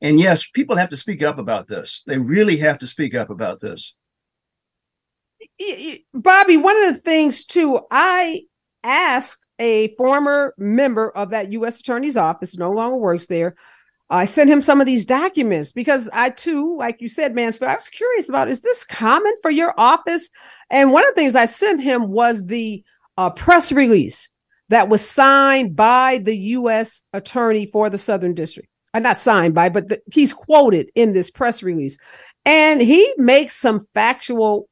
and 0.00 0.18
yes, 0.18 0.44
people 0.44 0.74
have 0.74 0.88
to 0.88 0.96
speak 0.96 1.22
up 1.22 1.38
about 1.38 1.68
this. 1.68 2.02
They 2.08 2.18
really 2.18 2.56
have 2.56 2.78
to 2.78 2.88
speak 2.88 3.14
up 3.14 3.30
about 3.30 3.60
this. 3.60 3.94
Bobby, 6.12 6.56
one 6.56 6.82
of 6.82 6.92
the 6.92 7.00
things 7.00 7.44
too, 7.44 7.82
I 7.88 8.46
asked 8.82 9.46
a 9.58 9.94
former 9.96 10.54
member 10.58 11.10
of 11.10 11.30
that 11.30 11.52
U.S. 11.52 11.80
Attorney's 11.80 12.16
Office, 12.16 12.56
no 12.56 12.70
longer 12.70 12.96
works 12.96 13.26
there. 13.26 13.54
I 14.10 14.26
sent 14.26 14.50
him 14.50 14.60
some 14.60 14.80
of 14.80 14.86
these 14.86 15.06
documents 15.06 15.72
because 15.72 16.08
I 16.12 16.30
too, 16.30 16.76
like 16.76 17.00
you 17.00 17.08
said, 17.08 17.34
Mansfield, 17.34 17.70
I 17.70 17.74
was 17.74 17.88
curious 17.88 18.28
about 18.28 18.48
is 18.48 18.60
this 18.60 18.84
common 18.84 19.32
for 19.40 19.50
your 19.50 19.72
office? 19.78 20.28
And 20.68 20.92
one 20.92 21.06
of 21.06 21.14
the 21.14 21.20
things 21.20 21.34
I 21.34 21.46
sent 21.46 21.80
him 21.80 22.08
was 22.08 22.44
the 22.44 22.84
uh, 23.16 23.30
press 23.30 23.72
release 23.72 24.30
that 24.68 24.88
was 24.88 25.06
signed 25.08 25.76
by 25.76 26.18
the 26.18 26.36
U.S. 26.36 27.02
Attorney 27.12 27.66
for 27.66 27.88
the 27.88 27.98
Southern 27.98 28.34
District. 28.34 28.68
Uh, 28.94 28.98
not 28.98 29.16
signed 29.16 29.54
by, 29.54 29.70
but 29.70 29.88
the, 29.88 30.02
he's 30.12 30.34
quoted 30.34 30.90
in 30.94 31.14
this 31.14 31.30
press 31.30 31.62
release. 31.62 31.96
And 32.44 32.82
he 32.82 33.14
makes 33.16 33.56
some 33.56 33.80
factual 33.94 34.68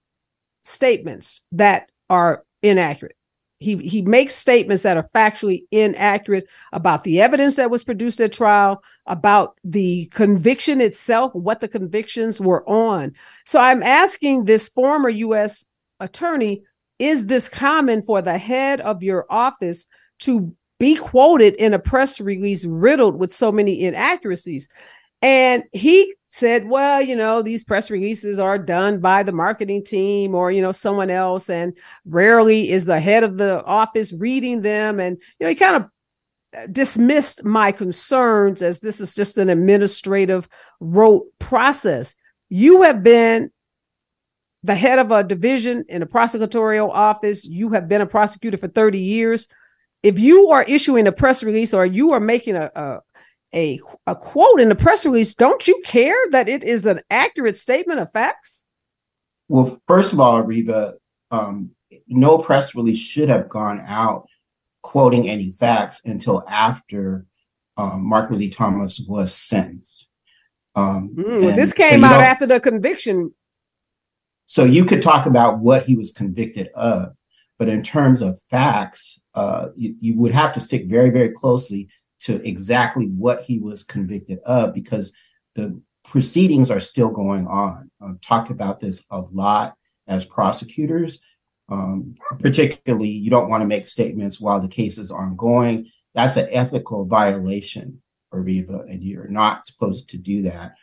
statements 0.65 1.43
that 1.53 1.91
are 2.11 2.45
inaccurate 2.63 3.17
he 3.61 3.77
he 3.77 4.03
makes 4.03 4.35
statements 4.35 4.83
that 4.83 4.97
are 4.97 5.09
factually 5.15 5.65
inaccurate 5.71 6.49
about 6.73 7.05
the 7.05 7.21
evidence 7.21 7.57
that 7.57 7.71
was 7.71 7.85
produced 7.85 8.21
at 8.21 8.33
trial 8.33 8.83
about 9.07 9.57
the 9.63 10.07
conviction 10.07 10.81
itself 10.81 11.33
what 11.35 11.61
the 11.61 11.69
convictions 11.69 12.41
were 12.41 12.69
on. 12.69 13.15
So 13.47 13.61
i'm 13.61 13.83
asking 13.83 14.47
this 14.47 14.69
former 14.69 15.11
us 15.11 15.67
attorney 16.01 16.63
is 16.99 17.27
this 17.27 17.49
common 17.49 18.03
for 18.03 18.21
the 18.21 18.39
head 18.39 18.81
of 18.81 19.03
your 19.03 19.27
office 19.31 19.87
to 20.21 20.55
be 20.79 20.97
quoted 20.97 21.55
in 21.55 21.75
a 21.75 21.79
press 21.79 22.21
release 22.21 22.65
riddled 22.65 23.17
with 23.17 23.33
so 23.33 23.51
many 23.51 23.81
inaccuracies? 23.83 24.69
And 25.23 25.65
he 25.73 26.15
said, 26.31 26.69
well, 26.69 27.03
you 27.03 27.17
know, 27.17 27.43
these 27.43 27.65
press 27.65 27.91
releases 27.91 28.39
are 28.39 28.57
done 28.57 29.01
by 29.01 29.23
the 29.23 29.33
marketing 29.33 29.85
team 29.85 30.35
or, 30.35 30.53
you 30.53 30.63
know, 30.63 30.73
someone 30.73 31.11
else. 31.11 31.51
And 31.51 31.77
rarely 32.07 32.71
is 32.71 32.85
the 32.85 33.01
head 33.01 33.25
of 33.25 33.37
the 33.37 33.65
office 33.65 34.13
reading 34.13 34.63
them. 34.63 35.01
And, 35.01 35.19
you 35.39 35.45
know, 35.45 35.49
he 35.49 35.57
kind 35.57 35.77
of 35.77 35.87
uh, 36.57 36.67
dismissed 36.69 37.45
my 37.45 37.73
concerns 37.73 38.63
as 38.63 38.79
this 38.79 39.01
is 39.01 39.15
just 39.15 39.39
an 39.39 39.49
administrative 39.49 40.49
rote 40.79 41.27
process. 41.41 42.15
You 42.49 42.83
have 42.83 43.03
been 43.03 43.51
the 44.63 44.77
head 44.77 45.01
of 45.01 45.11
a 45.11 45.25
division 45.25 45.85
in 45.89 46.03
a 46.03 46.07
prosecutorial 46.07 46.91
office. 46.91 47.45
You 47.45 47.71
have 47.71 47.89
been 47.89 48.03
a 48.03 48.07
prosecutor 48.07 48.57
for 48.57 48.69
30 48.69 49.01
years. 49.01 49.49
If 50.03 50.19
you 50.19 50.51
are 50.51 50.63
issuing 50.63 51.09
a 51.09 51.13
press 51.13 51.43
release 51.43 51.75
or 51.75 51.85
you 51.85 52.13
are 52.13 52.21
making 52.21 52.57
a, 52.57 52.71
a 52.75 53.01
a, 53.55 53.81
a 54.07 54.15
quote 54.15 54.61
in 54.61 54.69
the 54.69 54.75
press 54.75 55.05
release, 55.05 55.35
don't 55.35 55.67
you 55.67 55.81
care 55.85 56.19
that 56.31 56.49
it 56.49 56.63
is 56.65 56.87
an 56.87 57.01
accurate 57.11 57.57
statement 57.57 58.01
of 58.01 58.11
facts? 58.13 58.67
Well, 59.49 59.81
first 59.89 60.13
of 60.13 60.21
all, 60.21 60.43
Reba, 60.43 60.95
um, 61.31 61.71
no 62.07 62.39
press 62.39 62.75
release 62.75 62.99
should 62.99 63.29
have 63.29 63.49
gone 63.49 63.83
out 63.87 64.27
quoting 64.83 65.29
any 65.29 65.53
facts 65.53 66.01
until 66.05 66.47
after 66.49 67.27
um, 67.77 68.09
Mark 68.09 68.31
Ridley 68.31 68.49
Thomas 68.49 69.01
was 69.01 69.35
sentenced. 69.35 70.09
Um, 70.75 71.15
mm, 71.15 71.43
well, 71.43 71.57
this 71.57 71.73
came 71.73 72.01
so 72.01 72.07
out 72.07 72.23
after 72.23 72.47
the 72.47 72.61
conviction. 72.61 73.35
So 74.47 74.65
you 74.65 74.85
could 74.85 75.03
talk 75.03 75.27
about 75.27 75.59
what 75.59 75.85
he 75.85 75.97
was 75.97 76.11
convicted 76.11 76.69
of, 76.75 77.17
but 77.59 77.69
in 77.69 77.83
terms 77.83 78.23
of 78.23 78.41
facts, 78.51 79.21
uh, 79.35 79.69
you, 79.75 79.95
you 79.99 80.19
would 80.19 80.33
have 80.33 80.53
to 80.55 80.61
stick 80.61 80.87
very, 80.87 81.11
very 81.11 81.31
closely 81.31 81.89
to 82.21 82.47
exactly 82.47 83.07
what 83.07 83.43
he 83.43 83.59
was 83.59 83.85
convicted 83.85 84.39
of 84.41 84.75
because 84.75 85.13
the 85.55 85.81
proceedings 86.05 86.71
are 86.71 86.81
still 86.81 87.11
going 87.11 87.47
on. 87.47 87.91
I've 88.01 88.21
talked 88.21 88.51
about 88.51 88.81
this 88.81 89.05
a 89.11 89.21
lot 89.21 89.75
as 90.07 90.25
prosecutors. 90.25 91.19
Um, 91.69 92.17
particularly, 92.41 93.09
you 93.09 93.31
don't 93.31 93.49
want 93.49 93.63
to 93.63 93.67
make 93.67 93.87
statements 93.87 94.41
while 94.41 94.61
the 94.61 94.69
case 94.69 94.99
is 94.99 95.13
ongoing. 95.13 95.87
That's 96.15 96.37
an 96.37 96.49
ethical 96.51 97.05
violation, 97.05 98.03
Areva, 98.35 98.91
and 98.91 99.03
you're 99.03 99.29
not 99.29 99.67
supposed 99.67 100.11
to 100.11 100.19
do 100.19 100.43
that. 100.43 100.75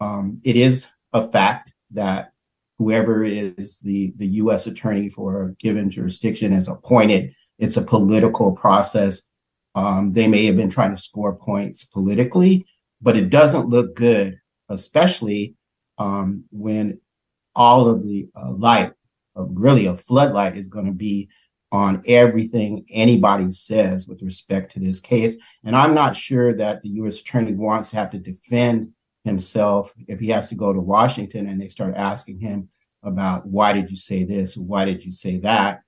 Um, 0.00 0.40
it 0.42 0.56
is 0.56 0.88
a 1.12 1.28
fact 1.28 1.72
that 1.92 2.32
whoever 2.78 3.22
is 3.22 3.78
the, 3.78 4.12
the 4.16 4.26
U.S. 4.26 4.66
attorney 4.66 5.08
for 5.08 5.44
a 5.44 5.52
given 5.54 5.88
jurisdiction 5.88 6.52
is 6.52 6.66
appointed. 6.66 7.32
It's 7.58 7.76
a 7.76 7.82
political 7.82 8.50
process 8.50 9.30
um, 9.74 10.12
they 10.12 10.28
may 10.28 10.46
have 10.46 10.56
been 10.56 10.70
trying 10.70 10.90
to 10.90 11.02
score 11.02 11.34
points 11.34 11.84
politically, 11.84 12.66
but 13.00 13.16
it 13.16 13.30
doesn't 13.30 13.68
look 13.68 13.96
good, 13.96 14.38
especially 14.68 15.54
um, 15.98 16.44
when 16.50 17.00
all 17.54 17.88
of 17.88 18.02
the 18.02 18.28
uh, 18.36 18.50
light, 18.52 18.92
uh, 19.36 19.44
really 19.44 19.86
a 19.86 19.96
floodlight, 19.96 20.56
is 20.56 20.68
going 20.68 20.86
to 20.86 20.92
be 20.92 21.28
on 21.70 22.02
everything 22.06 22.84
anybody 22.90 23.50
says 23.50 24.06
with 24.06 24.22
respect 24.22 24.72
to 24.72 24.78
this 24.78 25.00
case. 25.00 25.36
And 25.64 25.74
I'm 25.74 25.94
not 25.94 26.14
sure 26.14 26.54
that 26.54 26.82
the 26.82 26.90
U.S. 26.90 27.20
Attorney 27.20 27.54
wants 27.54 27.90
to 27.90 27.96
have 27.96 28.10
to 28.10 28.18
defend 28.18 28.92
himself 29.24 29.94
if 30.06 30.20
he 30.20 30.28
has 30.28 30.50
to 30.50 30.54
go 30.54 30.72
to 30.72 30.80
Washington 30.80 31.46
and 31.46 31.60
they 31.60 31.68
start 31.68 31.94
asking 31.96 32.40
him 32.40 32.68
about 33.02 33.46
why 33.46 33.72
did 33.72 33.90
you 33.90 33.96
say 33.96 34.24
this, 34.24 34.56
why 34.56 34.84
did 34.84 35.04
you 35.04 35.12
say 35.12 35.38
that. 35.38 35.80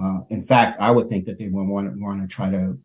Uh, 0.00 0.20
in 0.30 0.42
fact, 0.42 0.80
I 0.80 0.90
would 0.90 1.08
think 1.08 1.24
that 1.26 1.38
they 1.38 1.48
would 1.48 1.66
want 1.66 1.92
to, 1.92 2.00
want 2.00 2.20
to 2.20 2.34
try 2.34 2.50
to 2.50 2.78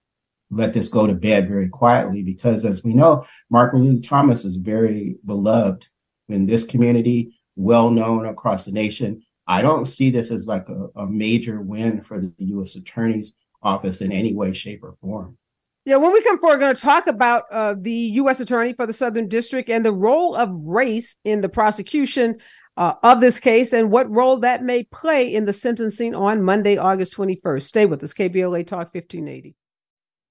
let 0.56 0.74
this 0.74 0.90
go 0.90 1.08
to 1.08 1.14
bed 1.14 1.48
very 1.48 1.70
quietly 1.70 2.24
because, 2.24 2.66
as 2.66 2.84
we 2.84 2.94
know, 2.94 3.26
Mark 3.50 3.74
Ridley 3.74 4.02
Thomas 4.02 4.46
is 4.46 4.58
very 4.58 5.18
beloved 5.26 5.88
in 6.30 6.46
this 6.46 6.64
community, 6.64 7.36
well 7.56 7.90
known 7.90 8.26
across 8.26 8.66
the 8.66 8.72
nation. 8.72 9.22
I 9.48 9.62
don't 9.62 9.86
see 9.86 10.10
this 10.10 10.32
as 10.32 10.48
like 10.48 10.70
a, 10.70 10.88
a 10.96 11.08
major 11.08 11.62
win 11.62 12.02
for 12.02 12.20
the 12.20 12.34
U.S. 12.38 12.76
Attorney's 12.76 13.36
Office 13.62 14.02
in 14.02 14.12
any 14.12 14.34
way, 14.34 14.52
shape, 14.54 14.84
or 14.84 14.96
form. 15.02 15.38
Yeah, 15.86 15.98
when 15.98 16.12
we 16.12 16.22
come 16.22 16.40
forward, 16.40 16.58
we're 16.58 16.66
going 16.66 16.76
to 16.76 16.82
talk 16.82 17.08
about 17.08 17.44
uh, 17.52 17.76
the 17.78 17.92
U.S. 17.92 18.40
Attorney 18.40 18.74
for 18.74 18.86
the 18.86 18.94
Southern 18.94 19.28
District 19.28 19.70
and 19.70 19.86
the 19.86 19.94
role 19.94 20.36
of 20.36 20.50
race 20.54 21.16
in 21.24 21.42
the 21.42 21.50
prosecution 21.50 22.40
uh, 22.76 22.94
of 23.04 23.22
this 23.22 23.40
case 23.40 23.74
and 23.74 23.92
what 23.92 24.10
role 24.10 24.40
that 24.40 24.64
may 24.64 24.84
play 24.84 25.34
in 25.34 25.46
the 25.46 25.54
sentencing 25.54 26.16
on 26.16 26.42
Monday, 26.44 26.78
August 26.78 27.16
21st. 27.16 27.64
Stay 27.64 27.86
with 27.86 28.04
us, 28.04 28.14
KBLA 28.14 28.66
Talk 28.66 28.94
1580 28.94 29.56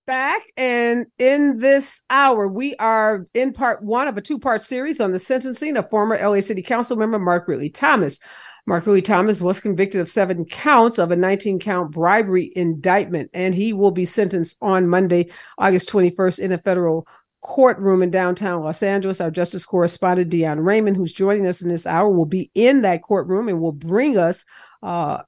back 0.06 0.42
and 0.56 1.06
in 1.18 1.58
this 1.58 2.02
hour 2.10 2.48
we 2.48 2.74
are 2.76 3.26
in 3.34 3.52
part 3.52 3.82
one 3.82 4.08
of 4.08 4.16
a 4.16 4.20
two-part 4.20 4.62
series 4.62 5.00
on 5.00 5.12
the 5.12 5.18
sentencing 5.18 5.76
of 5.76 5.88
former 5.90 6.18
la 6.28 6.40
city 6.40 6.62
council 6.62 6.96
member 6.96 7.18
mark 7.18 7.46
ridley 7.46 7.70
thomas. 7.70 8.18
Mark 8.66 8.86
ridley 8.86 9.02
thomas 9.02 9.40
was 9.40 9.60
convicted 9.60 10.00
of 10.00 10.10
seven 10.10 10.44
counts 10.44 10.98
of 10.98 11.10
a 11.12 11.16
19 11.16 11.58
count 11.60 11.92
bribery 11.92 12.52
indictment 12.56 13.30
and 13.32 13.54
he 13.54 13.72
will 13.72 13.90
be 13.90 14.04
sentenced 14.04 14.56
on 14.60 14.88
monday 14.88 15.30
august 15.58 15.88
21st 15.88 16.38
in 16.40 16.52
a 16.52 16.58
federal 16.58 17.06
courtroom 17.42 18.02
in 18.02 18.10
downtown 18.10 18.62
los 18.62 18.82
angeles. 18.82 19.20
Our 19.20 19.30
justice 19.30 19.64
correspondent 19.64 20.30
dion 20.30 20.60
raymond 20.60 20.96
who's 20.96 21.12
joining 21.12 21.46
us 21.46 21.60
in 21.60 21.68
this 21.68 21.86
hour 21.86 22.08
will 22.08 22.26
be 22.26 22.50
in 22.54 22.82
that 22.82 23.02
courtroom 23.02 23.48
and 23.48 23.60
will 23.60 23.72
bring 23.72 24.16
us 24.16 24.44
uh, 24.82 25.22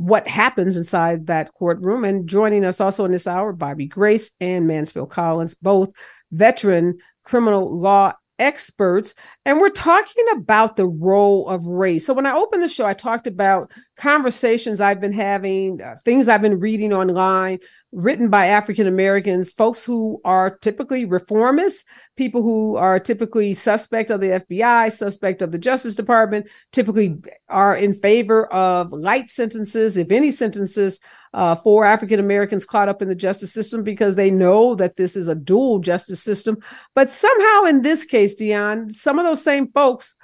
what 0.00 0.26
happens 0.26 0.76
inside 0.78 1.26
that 1.26 1.52
courtroom. 1.52 2.04
And 2.04 2.26
joining 2.28 2.64
us 2.64 2.80
also 2.80 3.04
in 3.04 3.12
this 3.12 3.26
hour, 3.26 3.52
Bobby 3.52 3.86
Grace 3.86 4.30
and 4.40 4.66
Mansfield 4.66 5.10
Collins, 5.10 5.54
both 5.54 5.90
veteran 6.32 6.98
criminal 7.22 7.78
law 7.78 8.14
experts. 8.40 9.14
And 9.44 9.60
we're 9.60 9.68
talking 9.68 10.24
about 10.32 10.76
the 10.76 10.86
role 10.86 11.48
of 11.48 11.66
race. 11.66 12.06
So 12.06 12.14
when 12.14 12.26
I 12.26 12.34
opened 12.34 12.62
the 12.62 12.68
show, 12.68 12.86
I 12.86 12.94
talked 12.94 13.26
about 13.26 13.70
conversations 13.96 14.80
I've 14.80 15.00
been 15.00 15.12
having, 15.12 15.80
uh, 15.80 15.96
things 16.04 16.28
I've 16.28 16.42
been 16.42 16.58
reading 16.58 16.92
online, 16.92 17.58
written 17.92 18.30
by 18.30 18.46
African 18.46 18.86
Americans, 18.86 19.52
folks 19.52 19.84
who 19.84 20.20
are 20.24 20.56
typically 20.58 21.06
reformists, 21.06 21.84
people 22.16 22.42
who 22.42 22.76
are 22.76 23.00
typically 23.00 23.52
suspect 23.52 24.10
of 24.10 24.20
the 24.20 24.40
FBI, 24.40 24.92
suspect 24.92 25.42
of 25.42 25.52
the 25.52 25.58
Justice 25.58 25.94
Department, 25.94 26.46
typically 26.72 27.16
are 27.48 27.76
in 27.76 27.94
favor 28.00 28.46
of 28.52 28.92
light 28.92 29.30
sentences, 29.30 29.96
if 29.96 30.10
any 30.10 30.30
sentences, 30.30 31.00
uh, 31.32 31.54
for 31.56 31.84
African 31.84 32.20
Americans 32.20 32.64
caught 32.64 32.88
up 32.88 33.02
in 33.02 33.08
the 33.08 33.14
justice 33.14 33.52
system 33.52 33.82
because 33.82 34.14
they 34.14 34.30
know 34.30 34.74
that 34.74 34.96
this 34.96 35.16
is 35.16 35.28
a 35.28 35.34
dual 35.34 35.78
justice 35.78 36.22
system. 36.22 36.58
But 36.94 37.10
somehow 37.10 37.64
in 37.64 37.82
this 37.82 38.04
case, 38.04 38.34
Dion, 38.34 38.92
some 38.92 39.18
of 39.18 39.24
those 39.24 39.42
same 39.42 39.70
folks 39.70 40.14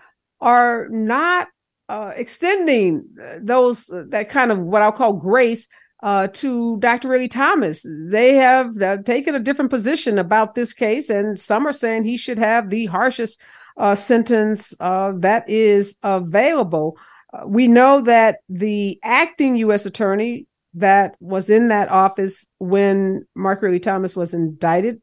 are 0.41 0.89
not 0.91 1.49
uh, 1.89 2.13
extending 2.17 3.05
those 3.39 3.87
that 3.89 4.29
kind 4.29 4.51
of 4.51 4.59
what 4.59 4.83
I'll 4.83 4.93
call 4.93 5.13
grace 5.13 5.69
uh, 6.03 6.29
to 6.29 6.79
Dr. 6.79 7.09
Ridley 7.09 7.29
Thomas. 7.29 7.87
They 7.89 8.35
have 8.35 8.81
uh, 8.83 8.99
taken 8.99 9.35
a 9.35 9.41
different 9.41 9.71
position 9.71 10.19
about 10.19 10.55
this 10.55 10.73
case, 10.73 11.09
and 11.09 11.39
some 11.39 11.67
are 11.67 11.73
saying 11.73 12.05
he 12.05 12.17
should 12.17 12.39
have 12.39 12.71
the 12.71 12.87
harshest 12.87 13.41
uh, 13.77 13.95
sentence 13.95 14.75
uh, 14.81 15.13
that 15.17 15.49
is 15.49 15.97
available. 16.03 16.97
Uh, 17.33 17.47
we 17.47 17.69
know 17.69 18.01
that 18.03 18.39
the 18.49 18.99
acting 19.03 19.57
U.S. 19.57 19.87
attorney 19.87 20.47
that 20.77 21.17
was 21.21 21.51
in 21.51 21.69
that 21.69 21.89
office 21.89 22.47
when 22.59 23.27
Mark 23.35 23.63
Ridley 23.63 23.81
Thomas 23.81 24.15
was 24.15 24.35
indicted 24.35 25.01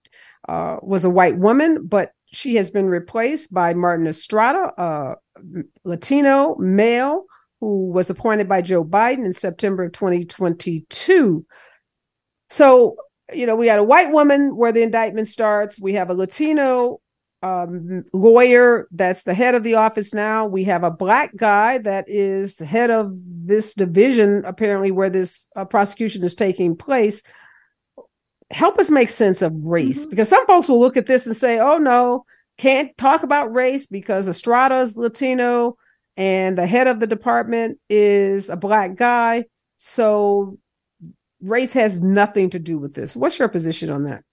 uh, 0.47 0.77
was 0.81 1.05
a 1.05 1.09
white 1.09 1.37
woman, 1.37 1.85
but 1.85 2.11
she 2.31 2.55
has 2.55 2.69
been 2.69 2.87
replaced 2.87 3.53
by 3.53 3.73
Martin 3.73 4.07
Estrada, 4.07 4.71
a 4.77 5.13
Latino 5.83 6.55
male 6.57 7.25
who 7.59 7.91
was 7.91 8.09
appointed 8.09 8.49
by 8.49 8.61
Joe 8.61 8.83
Biden 8.83 9.25
in 9.25 9.33
September 9.33 9.83
of 9.83 9.93
2022. 9.93 11.45
So, 12.49 12.95
you 13.31 13.45
know, 13.45 13.55
we 13.55 13.67
had 13.67 13.79
a 13.79 13.83
white 13.83 14.11
woman 14.11 14.55
where 14.55 14.71
the 14.71 14.81
indictment 14.81 15.27
starts. 15.27 15.79
We 15.79 15.93
have 15.93 16.09
a 16.09 16.13
Latino 16.13 16.99
um, 17.43 18.05
lawyer 18.13 18.87
that's 18.91 19.23
the 19.23 19.33
head 19.33 19.53
of 19.53 19.63
the 19.63 19.75
office 19.75 20.13
now. 20.13 20.45
We 20.45 20.63
have 20.63 20.83
a 20.83 20.91
black 20.91 21.35
guy 21.35 21.77
that 21.79 22.05
is 22.07 22.55
the 22.55 22.65
head 22.65 22.89
of 22.89 23.11
this 23.13 23.73
division, 23.73 24.43
apparently, 24.45 24.91
where 24.91 25.09
this 25.09 25.47
uh, 25.55 25.65
prosecution 25.65 26.23
is 26.23 26.35
taking 26.35 26.75
place. 26.75 27.21
Help 28.51 28.79
us 28.79 28.89
make 28.89 29.09
sense 29.09 29.41
of 29.41 29.53
race 29.65 30.01
mm-hmm. 30.01 30.11
because 30.11 30.29
some 30.29 30.45
folks 30.47 30.69
will 30.69 30.79
look 30.79 30.95
at 30.95 31.05
this 31.05 31.25
and 31.25 31.35
say, 31.35 31.59
oh, 31.59 31.77
no, 31.77 32.23
can't 32.57 32.95
talk 32.97 33.23
about 33.23 33.53
race 33.53 33.87
because 33.87 34.29
Estrada's 34.29 34.95
Latino, 34.95 35.75
and 36.15 36.57
the 36.57 36.67
head 36.67 36.87
of 36.87 36.99
the 36.99 37.07
department 37.07 37.77
is 37.89 38.49
a 38.49 38.55
black 38.55 38.95
guy. 38.95 39.45
So 39.77 40.57
race 41.41 41.73
has 41.73 41.99
nothing 41.99 42.51
to 42.51 42.59
do 42.59 42.77
with 42.77 42.93
this. 42.93 43.15
What's 43.15 43.37
your 43.37 43.49
position 43.49 43.89
on 43.89 44.03
that? 44.05 44.23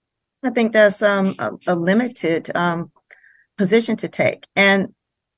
I 0.43 0.51
think 0.51 0.73
that's 0.73 1.03
um, 1.03 1.35
a, 1.39 1.51
a, 1.67 1.75
limited 1.75 2.55
um, 2.55 2.91
position 3.61 3.95
to 3.95 4.09
take. 4.09 4.47
And 4.57 4.95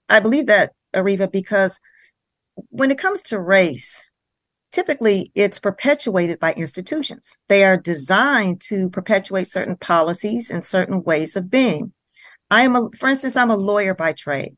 I 0.09 0.21
believe 0.21 0.47
that, 0.47 0.71
Areva, 0.95 1.29
because 1.29 1.81
when 2.69 2.93
it 2.93 2.99
comes 2.99 3.21
to 3.25 3.41
race, 3.41 4.07
typically 4.71 5.33
it's 5.35 5.59
perpetuated 5.59 6.39
by 6.39 6.53
institutions. 6.53 7.37
They 7.49 7.65
are 7.65 7.77
designed 7.77 8.61
to 8.69 8.89
perpetuate 8.91 9.49
certain 9.49 9.75
policies 9.75 10.53
and 10.53 10.65
certain 10.65 11.03
ways 11.03 11.35
of 11.35 11.51
being. 11.51 11.93
I 12.49 12.63
am, 12.63 12.77
a, 12.77 12.91
for 12.97 13.09
instance, 13.09 13.37
I'm 13.37 13.51
a 13.51 13.57
lawyer 13.57 13.93
by 13.93 14.13
trade. 14.13 14.57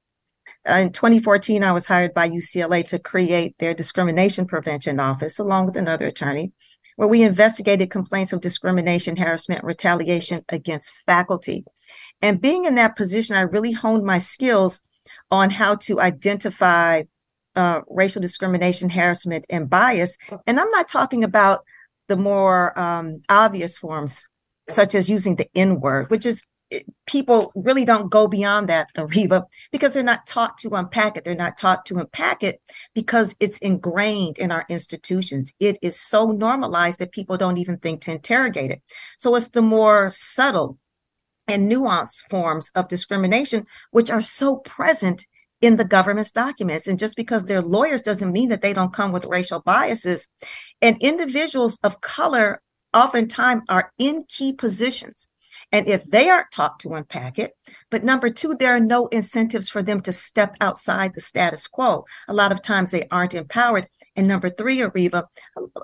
In 0.68 0.92
2014, 0.92 1.64
I 1.64 1.72
was 1.72 1.86
hired 1.86 2.12
by 2.12 2.28
UCLA 2.28 2.86
to 2.88 2.98
create 2.98 3.56
their 3.58 3.72
discrimination 3.72 4.46
prevention 4.46 5.00
office, 5.00 5.38
along 5.38 5.64
with 5.64 5.78
another 5.78 6.08
attorney, 6.08 6.52
where 6.96 7.08
we 7.08 7.22
investigated 7.22 7.90
complaints 7.90 8.32
of 8.32 8.40
discrimination, 8.40 9.16
harassment, 9.16 9.64
retaliation 9.64 10.44
against 10.48 10.92
faculty. 11.06 11.64
And 12.22 12.40
being 12.40 12.64
in 12.64 12.74
that 12.76 12.96
position, 12.96 13.36
I 13.36 13.42
really 13.42 13.72
honed 13.72 14.04
my 14.04 14.18
skills 14.18 14.80
on 15.30 15.50
how 15.50 15.74
to 15.76 16.00
identify 16.00 17.02
uh, 17.56 17.80
racial 17.88 18.22
discrimination, 18.22 18.88
harassment, 18.90 19.46
and 19.50 19.70
bias. 19.70 20.16
And 20.46 20.58
I'm 20.58 20.70
not 20.70 20.88
talking 20.88 21.24
about 21.24 21.64
the 22.08 22.16
more 22.16 22.78
um, 22.78 23.22
obvious 23.28 23.76
forms, 23.76 24.26
such 24.68 24.94
as 24.94 25.08
using 25.08 25.36
the 25.36 25.48
N 25.54 25.80
word, 25.80 26.10
which 26.10 26.26
is 26.26 26.42
people 27.06 27.52
really 27.54 27.84
don't 27.84 28.10
go 28.10 28.26
beyond 28.26 28.68
that, 28.68 28.88
Areva, 28.96 29.44
because 29.72 29.94
they're 29.94 30.02
not 30.02 30.26
taught 30.26 30.58
to 30.58 30.70
unpack 30.70 31.16
it. 31.16 31.24
They're 31.24 31.34
not 31.34 31.56
taught 31.56 31.86
to 31.86 31.98
unpack 31.98 32.42
it 32.42 32.60
because 32.94 33.34
it's 33.40 33.58
ingrained 33.58 34.38
in 34.38 34.50
our 34.50 34.64
institutions. 34.68 35.52
It 35.60 35.78
is 35.82 35.98
so 35.98 36.30
normalized 36.30 36.98
that 36.98 37.12
people 37.12 37.36
don't 37.36 37.58
even 37.58 37.78
think 37.78 38.02
to 38.02 38.12
interrogate 38.12 38.70
it. 38.70 38.82
So 39.18 39.34
it's 39.36 39.50
the 39.50 39.62
more 39.62 40.10
subtle 40.10 40.78
and 41.46 41.70
nuanced 41.70 42.28
forms 42.30 42.70
of 42.74 42.88
discrimination, 42.88 43.66
which 43.90 44.10
are 44.10 44.22
so 44.22 44.56
present 44.56 45.26
in 45.60 45.76
the 45.76 45.84
government's 45.84 46.32
documents. 46.32 46.86
And 46.86 46.98
just 46.98 47.16
because 47.16 47.44
they're 47.44 47.62
lawyers 47.62 48.02
doesn't 48.02 48.32
mean 48.32 48.48
that 48.50 48.62
they 48.62 48.72
don't 48.72 48.92
come 48.92 49.12
with 49.12 49.24
racial 49.26 49.60
biases. 49.60 50.26
And 50.82 50.96
individuals 51.00 51.78
of 51.82 52.00
color 52.00 52.60
oftentimes 52.94 53.62
are 53.68 53.92
in 53.98 54.24
key 54.28 54.52
positions 54.52 55.28
and 55.74 55.88
if 55.88 56.04
they 56.04 56.30
aren't 56.30 56.52
taught 56.52 56.78
to 56.78 56.94
unpack 56.94 57.36
it, 57.36 57.56
but 57.90 58.04
number 58.04 58.30
two, 58.30 58.54
there 58.54 58.76
are 58.76 58.80
no 58.80 59.08
incentives 59.08 59.68
for 59.68 59.82
them 59.82 60.00
to 60.02 60.12
step 60.12 60.54
outside 60.60 61.12
the 61.12 61.20
status 61.20 61.66
quo. 61.66 62.04
A 62.28 62.32
lot 62.32 62.52
of 62.52 62.62
times 62.62 62.92
they 62.92 63.08
aren't 63.10 63.34
empowered. 63.34 63.88
And 64.14 64.28
number 64.28 64.48
three, 64.48 64.78
Areva, 64.78 65.24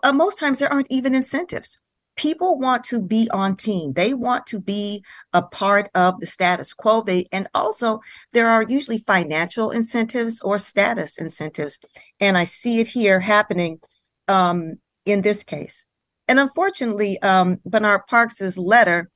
uh, 0.04 0.12
most 0.12 0.38
times 0.38 0.60
there 0.60 0.72
aren't 0.72 0.86
even 0.90 1.16
incentives. 1.16 1.76
People 2.14 2.56
want 2.56 2.84
to 2.84 3.02
be 3.02 3.28
on 3.32 3.56
team. 3.56 3.92
They 3.92 4.14
want 4.14 4.46
to 4.46 4.60
be 4.60 5.02
a 5.32 5.42
part 5.42 5.90
of 5.96 6.20
the 6.20 6.26
status 6.26 6.72
quo. 6.72 7.02
They 7.02 7.26
and 7.32 7.48
also 7.52 7.98
there 8.32 8.46
are 8.46 8.62
usually 8.62 8.98
financial 8.98 9.72
incentives 9.72 10.40
or 10.42 10.60
status 10.60 11.18
incentives. 11.18 11.80
And 12.20 12.38
I 12.38 12.44
see 12.44 12.78
it 12.78 12.86
here 12.86 13.18
happening 13.18 13.80
um, 14.28 14.74
in 15.04 15.22
this 15.22 15.42
case. 15.42 15.84
And 16.28 16.38
unfortunately, 16.38 17.20
um, 17.22 17.58
Bernard 17.66 18.02
Parks's 18.06 18.56
letter 18.56 19.10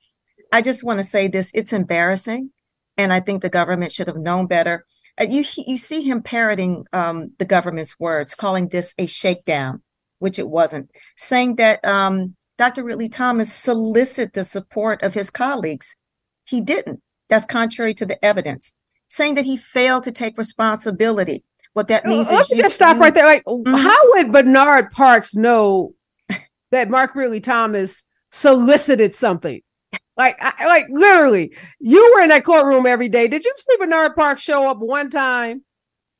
I 0.52 0.62
just 0.62 0.84
want 0.84 0.98
to 1.00 1.04
say 1.04 1.28
this 1.28 1.50
it's 1.54 1.72
embarrassing 1.72 2.50
And 2.96 3.12
I 3.12 3.20
think 3.20 3.42
the 3.42 3.50
government 3.50 3.92
should 3.92 4.06
have 4.06 4.16
known 4.16 4.46
better. 4.46 4.84
Uh, 5.20 5.24
you 5.28 5.44
you 5.66 5.76
see 5.78 6.02
him 6.02 6.22
parroting 6.22 6.84
um, 6.92 7.30
the 7.38 7.44
government's 7.44 7.98
words, 8.00 8.34
calling 8.34 8.68
this 8.68 8.94
a 8.98 9.06
shakedown, 9.06 9.82
which 10.18 10.38
it 10.38 10.48
wasn't, 10.48 10.90
saying 11.16 11.56
that 11.56 11.84
um, 11.84 12.34
Dr. 12.58 12.82
Ridley 12.84 13.08
Thomas 13.08 13.52
solicited 13.52 14.32
the 14.34 14.44
support 14.44 15.02
of 15.02 15.14
his 15.14 15.30
colleagues. 15.30 15.94
He 16.44 16.60
didn't. 16.60 17.00
That's 17.28 17.44
contrary 17.44 17.94
to 17.94 18.06
the 18.06 18.22
evidence. 18.24 18.72
Saying 19.08 19.34
that 19.36 19.44
he 19.44 19.56
failed 19.56 20.04
to 20.04 20.12
take 20.12 20.36
responsibility. 20.38 21.44
What 21.74 21.88
that 21.88 22.06
means 22.06 22.28
Let 22.30 22.42
is 22.42 22.50
me 22.50 22.56
you- 22.58 22.62
just 22.64 22.76
stop 22.76 22.98
right 22.98 23.14
there. 23.14 23.24
Like, 23.24 23.44
Mhm. 23.44 23.78
how 23.80 23.98
would 24.12 24.32
Bernard 24.32 24.90
Parks 24.92 25.34
know 25.34 25.94
that 26.70 26.90
Mark 26.90 27.14
Ridley 27.14 27.40
Thomas 27.40 28.04
solicited 28.30 29.14
something? 29.14 29.60
Like, 30.16 30.36
I, 30.40 30.66
like 30.66 30.86
literally, 30.90 31.54
you 31.80 32.12
were 32.14 32.22
in 32.22 32.28
that 32.28 32.44
courtroom 32.44 32.86
every 32.86 33.08
day. 33.08 33.28
Did 33.28 33.44
you 33.44 33.52
see 33.56 33.76
Bernard 33.78 34.14
Parks 34.14 34.42
show 34.42 34.68
up 34.70 34.78
one 34.78 35.10
time? 35.10 35.64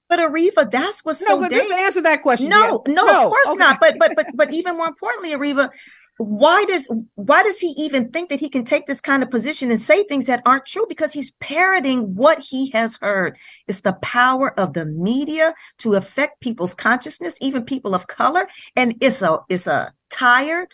But 0.08 0.18
Areva, 0.18 0.70
that's 0.70 1.04
what's 1.04 1.22
No, 1.22 1.28
so 1.28 1.40
but 1.40 1.50
just 1.50 1.68
dangerous. 1.68 1.86
answer 1.86 2.02
that 2.02 2.22
question. 2.22 2.48
No, 2.48 2.82
yes. 2.86 2.94
no, 2.94 3.24
of 3.24 3.30
course 3.30 3.48
okay. 3.48 3.58
not. 3.58 3.80
But 3.80 3.96
but 3.98 4.14
but 4.16 4.26
but 4.34 4.52
even 4.52 4.76
more 4.76 4.86
importantly, 4.86 5.30
Areva, 5.30 5.70
why 6.18 6.64
does 6.66 6.88
why 7.14 7.42
does 7.42 7.58
he 7.58 7.68
even 7.78 8.10
think 8.10 8.28
that 8.28 8.38
he 8.38 8.48
can 8.48 8.64
take 8.64 8.86
this 8.86 9.00
kind 9.00 9.22
of 9.22 9.30
position 9.30 9.70
and 9.70 9.80
say 9.80 10.04
things 10.04 10.26
that 10.26 10.42
aren't 10.44 10.66
true? 10.66 10.86
Because 10.88 11.12
he's 11.12 11.32
parroting 11.40 12.14
what 12.14 12.38
he 12.38 12.70
has 12.70 12.96
heard. 13.00 13.36
It's 13.66 13.80
the 13.80 13.94
power 13.94 14.58
of 14.60 14.74
the 14.74 14.86
media 14.86 15.54
to 15.78 15.94
affect 15.94 16.40
people's 16.40 16.74
consciousness, 16.74 17.36
even 17.40 17.64
people 17.64 17.94
of 17.94 18.06
color. 18.06 18.46
And 18.76 18.94
it's 19.00 19.22
a 19.22 19.38
it's 19.48 19.66
a 19.66 19.92
tired, 20.10 20.68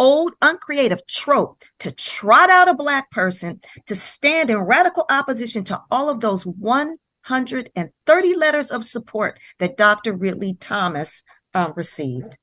old, 0.00 0.32
uncreative 0.40 1.06
trope 1.06 1.62
to 1.78 1.92
trot 1.92 2.48
out 2.48 2.70
a 2.70 2.74
black 2.74 3.10
person 3.10 3.60
to 3.86 3.94
stand 3.94 4.48
in 4.48 4.56
radical 4.56 5.04
opposition 5.10 5.62
to 5.62 5.80
all 5.90 6.08
of 6.08 6.20
those 6.20 6.46
130 6.46 8.34
letters 8.34 8.70
of 8.70 8.84
support 8.84 9.38
that 9.58 9.76
Dr. 9.76 10.14
Ridley 10.14 10.54
Thomas 10.58 11.22
uh, 11.54 11.72
received. 11.76 12.38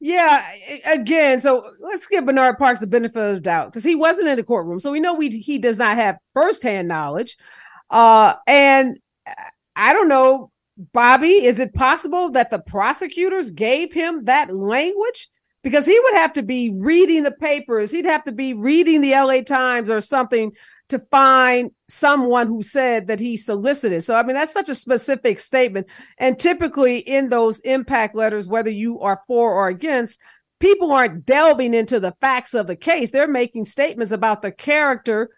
Yeah, 0.00 0.44
again, 0.84 1.40
so 1.40 1.64
let's 1.78 2.06
give 2.08 2.26
Bernard 2.26 2.58
Parks 2.58 2.80
the 2.80 2.86
benefit 2.88 3.16
of 3.16 3.34
the 3.34 3.40
doubt 3.40 3.70
because 3.70 3.84
he 3.84 3.94
wasn't 3.94 4.28
in 4.28 4.36
the 4.36 4.42
courtroom, 4.42 4.80
so 4.80 4.90
we 4.90 4.98
know 4.98 5.14
we 5.14 5.28
he 5.28 5.58
does 5.58 5.78
not 5.78 5.96
have 5.96 6.16
firsthand 6.32 6.88
knowledge. 6.88 7.36
Uh, 7.88 8.34
and 8.46 8.98
uh, 9.26 9.32
I 9.76 9.92
don't 9.92 10.08
know, 10.08 10.50
Bobby, 10.92 11.44
is 11.44 11.60
it 11.60 11.74
possible 11.74 12.30
that 12.30 12.50
the 12.50 12.58
prosecutors 12.58 13.50
gave 13.50 13.92
him 13.92 14.24
that 14.24 14.52
language? 14.54 15.28
Because 15.62 15.84
he 15.84 15.98
would 15.98 16.14
have 16.14 16.32
to 16.34 16.42
be 16.42 16.70
reading 16.70 17.22
the 17.22 17.30
papers, 17.30 17.90
he'd 17.90 18.06
have 18.06 18.24
to 18.24 18.32
be 18.32 18.54
reading 18.54 19.02
the 19.02 19.12
LA 19.12 19.42
Times 19.42 19.90
or 19.90 20.00
something 20.00 20.52
to 20.88 20.98
find 21.10 21.70
someone 21.88 22.46
who 22.46 22.62
said 22.62 23.06
that 23.06 23.20
he 23.20 23.36
solicited. 23.36 24.02
So, 24.02 24.14
I 24.14 24.22
mean, 24.22 24.34
that's 24.34 24.52
such 24.52 24.68
a 24.68 24.74
specific 24.74 25.38
statement. 25.38 25.86
And 26.18 26.38
typically 26.38 26.98
in 26.98 27.28
those 27.28 27.60
impact 27.60 28.14
letters, 28.14 28.48
whether 28.48 28.70
you 28.70 29.00
are 29.00 29.22
for 29.26 29.52
or 29.52 29.68
against, 29.68 30.18
people 30.58 30.92
aren't 30.92 31.24
delving 31.24 31.74
into 31.74 32.00
the 32.00 32.14
facts 32.20 32.54
of 32.54 32.66
the 32.66 32.76
case. 32.76 33.10
They're 33.10 33.28
making 33.28 33.66
statements 33.66 34.12
about 34.12 34.42
the 34.42 34.52
character 34.52 35.30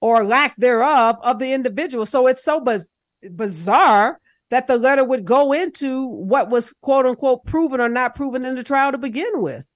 or 0.00 0.24
lack 0.24 0.56
thereof 0.56 1.16
of 1.22 1.38
the 1.38 1.52
individual. 1.52 2.06
So 2.06 2.26
it's 2.26 2.44
so 2.44 2.60
biz- 2.60 2.88
bizarre 3.34 4.20
that 4.50 4.66
the 4.66 4.76
letter 4.76 5.04
would 5.04 5.24
go 5.24 5.52
into 5.52 6.06
what 6.06 6.50
was 6.50 6.72
quote 6.82 7.06
unquote 7.06 7.44
proven 7.44 7.80
or 7.80 7.88
not 7.88 8.14
proven 8.14 8.44
in 8.44 8.56
the 8.56 8.64
trial 8.64 8.92
to 8.92 8.98
begin 8.98 9.42
with. 9.42 9.66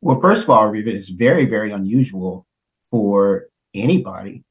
Well, 0.00 0.20
first 0.20 0.44
of 0.44 0.50
all, 0.50 0.68
Reva, 0.68 0.90
it's 0.90 1.08
very, 1.08 1.44
very 1.44 1.72
unusual 1.72 2.46
for 2.90 3.48
anybody 3.74 4.44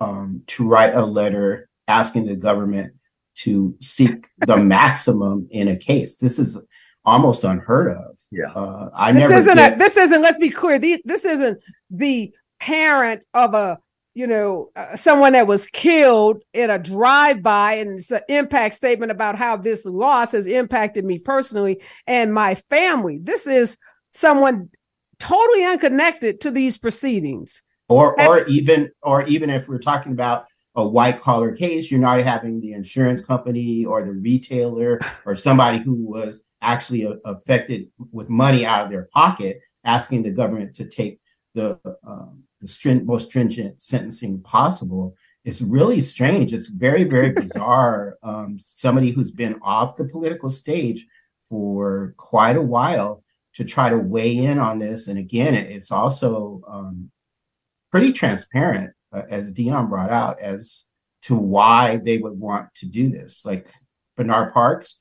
um, 0.00 0.42
to 0.46 0.66
write 0.66 0.94
a 0.94 1.04
letter 1.04 1.68
asking 1.88 2.26
the 2.26 2.36
government 2.36 2.94
to 3.36 3.76
seek 3.80 4.28
the 4.38 4.56
maximum 4.56 5.46
in 5.50 5.68
a 5.68 5.76
case. 5.76 6.16
This 6.16 6.38
is 6.38 6.56
almost 7.04 7.44
unheard 7.44 7.90
of. 7.90 8.18
Yeah. 8.30 8.50
Uh, 8.52 8.90
I 8.94 9.12
This 9.12 9.20
never 9.20 9.34
isn't 9.34 9.54
get, 9.54 9.74
a, 9.74 9.78
this 9.78 9.96
isn't 9.96 10.22
let's 10.22 10.38
be 10.38 10.50
clear. 10.50 10.78
The, 10.78 11.00
this 11.04 11.24
isn't 11.24 11.58
the 11.90 12.32
parent 12.58 13.22
of 13.34 13.54
a 13.54 13.78
you 14.16 14.26
know 14.26 14.70
uh, 14.74 14.96
someone 14.96 15.34
that 15.34 15.46
was 15.46 15.66
killed 15.66 16.42
in 16.54 16.70
a 16.70 16.78
drive-by 16.78 17.74
and 17.74 17.98
it's 17.98 18.10
an 18.10 18.22
impact 18.30 18.74
statement 18.74 19.12
about 19.12 19.36
how 19.36 19.58
this 19.58 19.84
loss 19.84 20.32
has 20.32 20.46
impacted 20.46 21.04
me 21.04 21.18
personally 21.18 21.82
and 22.06 22.32
my 22.32 22.54
family. 22.70 23.18
This 23.22 23.46
is 23.46 23.76
someone 24.12 24.70
totally 25.18 25.64
unconnected 25.66 26.40
to 26.40 26.50
these 26.50 26.78
proceedings. 26.78 27.62
or 27.90 28.14
That's- 28.16 28.42
or 28.42 28.48
even 28.48 28.90
or 29.02 29.22
even 29.24 29.50
if 29.50 29.68
we're 29.68 29.78
talking 29.78 30.12
about 30.12 30.46
a 30.74 30.86
white 30.88 31.20
collar 31.20 31.52
case, 31.52 31.90
you're 31.90 32.00
not 32.00 32.20
having 32.22 32.58
the 32.60 32.72
insurance 32.72 33.20
company 33.20 33.84
or 33.84 34.02
the 34.02 34.12
retailer 34.12 34.98
or 35.26 35.36
somebody 35.36 35.78
who 35.78 35.94
was 35.94 36.40
actually 36.62 37.04
a- 37.04 37.18
affected 37.26 37.88
with 38.12 38.30
money 38.30 38.64
out 38.64 38.82
of 38.84 38.90
their 38.90 39.08
pocket 39.12 39.60
asking 39.84 40.22
the 40.22 40.30
government 40.30 40.74
to 40.76 40.86
take 40.86 41.20
the, 41.54 41.78
um, 42.04 42.42
most 42.60 43.28
stringent 43.28 43.82
sentencing 43.82 44.40
possible. 44.40 45.16
It's 45.44 45.62
really 45.62 46.00
strange. 46.00 46.52
It's 46.52 46.68
very, 46.68 47.04
very 47.04 47.30
bizarre. 47.42 48.18
Um, 48.22 48.58
somebody 48.60 49.10
who's 49.10 49.30
been 49.30 49.58
off 49.62 49.96
the 49.96 50.04
political 50.04 50.50
stage 50.50 51.06
for 51.48 52.14
quite 52.16 52.56
a 52.56 52.62
while 52.62 53.22
to 53.54 53.64
try 53.64 53.88
to 53.88 53.98
weigh 53.98 54.36
in 54.36 54.58
on 54.58 54.78
this. 54.78 55.08
And 55.08 55.18
again, 55.18 55.54
it's 55.54 55.90
also 55.90 56.62
um, 56.68 57.10
pretty 57.90 58.12
transparent, 58.12 58.92
uh, 59.12 59.22
as 59.30 59.52
Dion 59.52 59.88
brought 59.88 60.10
out, 60.10 60.40
as 60.40 60.84
to 61.22 61.34
why 61.34 61.96
they 61.96 62.18
would 62.18 62.38
want 62.38 62.74
to 62.76 62.86
do 62.86 63.08
this. 63.08 63.44
Like 63.44 63.68
Bernard 64.16 64.52
Parks, 64.52 64.98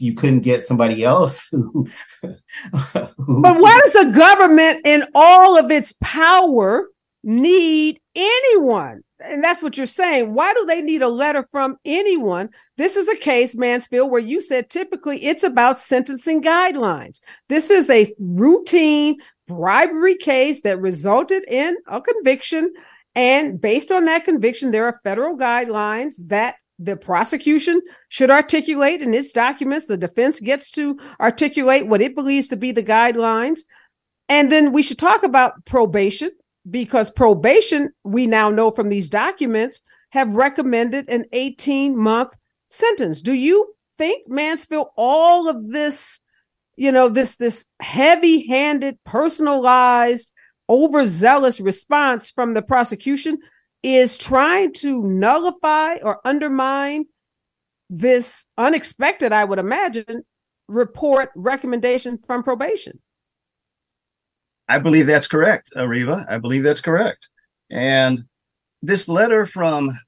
you 0.00 0.14
couldn't 0.14 0.40
get 0.40 0.64
somebody 0.64 1.04
else 1.04 1.48
who. 1.52 1.86
who 2.22 3.42
But 3.42 3.60
why 3.60 3.80
does 3.84 3.92
the 3.92 4.12
government, 4.14 4.80
in 4.84 5.04
all 5.14 5.58
of 5.58 5.70
its 5.70 5.94
power, 6.00 6.88
need 7.22 8.00
anyone? 8.14 9.02
And 9.22 9.44
that's 9.44 9.62
what 9.62 9.76
you're 9.76 9.86
saying. 9.86 10.34
Why 10.34 10.54
do 10.54 10.64
they 10.64 10.80
need 10.80 11.02
a 11.02 11.08
letter 11.08 11.46
from 11.52 11.76
anyone? 11.84 12.48
This 12.78 12.96
is 12.96 13.06
a 13.06 13.16
case, 13.16 13.54
Mansfield, 13.54 14.10
where 14.10 14.20
you 14.20 14.40
said 14.40 14.70
typically 14.70 15.22
it's 15.24 15.42
about 15.42 15.78
sentencing 15.78 16.42
guidelines. 16.42 17.20
This 17.48 17.70
is 17.70 17.90
a 17.90 18.06
routine 18.18 19.18
bribery 19.46 20.16
case 20.16 20.62
that 20.62 20.80
resulted 20.80 21.44
in 21.48 21.76
a 21.86 22.00
conviction. 22.00 22.72
And 23.14 23.60
based 23.60 23.90
on 23.90 24.04
that 24.06 24.24
conviction, 24.24 24.70
there 24.70 24.86
are 24.86 25.00
federal 25.02 25.36
guidelines 25.36 26.14
that 26.28 26.54
the 26.82 26.96
prosecution 26.96 27.82
should 28.08 28.30
articulate 28.30 29.02
in 29.02 29.12
its 29.12 29.32
documents. 29.32 29.86
The 29.86 29.98
defense 29.98 30.40
gets 30.40 30.70
to 30.72 30.98
articulate 31.20 31.86
what 31.86 32.00
it 32.00 32.14
believes 32.14 32.48
to 32.48 32.56
be 32.56 32.72
the 32.72 32.82
guidelines. 32.82 33.60
And 34.28 34.50
then 34.50 34.72
we 34.72 34.82
should 34.82 34.98
talk 34.98 35.22
about 35.22 35.64
probation 35.66 36.30
because 36.68 37.10
probation, 37.10 37.90
we 38.02 38.26
now 38.26 38.48
know 38.48 38.70
from 38.70 38.88
these 38.88 39.10
documents, 39.10 39.82
have 40.10 40.34
recommended 40.34 41.08
an 41.08 41.26
18 41.32 41.96
month 41.96 42.34
sentence. 42.70 43.20
Do 43.20 43.32
you 43.32 43.74
think, 43.98 44.28
Mansfield, 44.28 44.88
all 44.96 45.48
of 45.48 45.68
this, 45.68 46.18
you 46.76 46.92
know, 46.92 47.08
this 47.08 47.36
this 47.36 47.66
heavy 47.80 48.46
handed, 48.46 48.98
personalized, 49.04 50.32
overzealous 50.68 51.60
response 51.60 52.30
from 52.30 52.54
the 52.54 52.62
prosecution 52.62 53.38
is 53.82 54.18
trying 54.18 54.72
to 54.74 55.02
nullify 55.02 55.96
or 56.02 56.20
undermine 56.24 57.06
this 57.88 58.44
unexpected, 58.56 59.32
I 59.32 59.44
would 59.44 59.58
imagine, 59.58 60.24
report 60.68 61.30
recommendation 61.34 62.18
from 62.26 62.42
probation. 62.42 63.00
I 64.68 64.78
believe 64.78 65.06
that's 65.06 65.26
correct, 65.26 65.70
Areva. 65.76 66.24
I 66.28 66.38
believe 66.38 66.62
that's 66.62 66.80
correct. 66.80 67.28
And 67.70 68.24
this 68.82 69.08
letter 69.08 69.46
from 69.46 69.98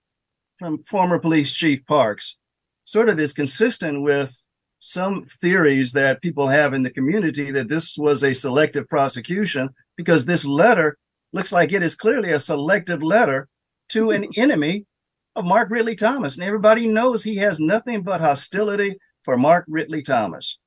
from 0.59 0.83
former 0.85 1.19
police 1.19 1.53
chief 1.53 1.85
Parks 1.87 2.37
sort 2.85 3.09
of 3.09 3.19
is 3.19 3.33
consistent 3.33 4.03
with 4.03 4.37
some 4.79 5.25
theories 5.25 5.93
that 5.93 6.23
people 6.23 6.49
have 6.49 6.75
in 6.75 6.83
the 6.83 6.91
community 6.91 7.51
that 7.51 7.69
this 7.69 7.97
was 7.97 8.23
a 8.23 8.35
selective 8.35 8.89
prosecution 8.89 9.71
because 9.97 10.25
this 10.25 10.45
letter 10.45 10.99
looks 11.33 11.53
like 11.53 11.73
it 11.73 11.83
is 11.83 11.95
clearly 11.95 12.31
a 12.31 12.41
selective 12.41 13.03
letter 13.03 13.49
to 13.93 14.11
an 14.11 14.27
enemy 14.37 14.87
of 15.35 15.45
Mark 15.45 15.71
Ridley 15.71 15.97
Thomas. 15.97 16.37
And 16.37 16.45
everybody 16.45 16.87
knows 16.87 17.25
he 17.25 17.37
has 17.37 17.59
nothing 17.59 18.03
but 18.03 18.21
hostility 18.21 18.97
for 19.23 19.37
Mark 19.37 19.65
Ridley 19.69 20.03
Thomas. 20.03 20.59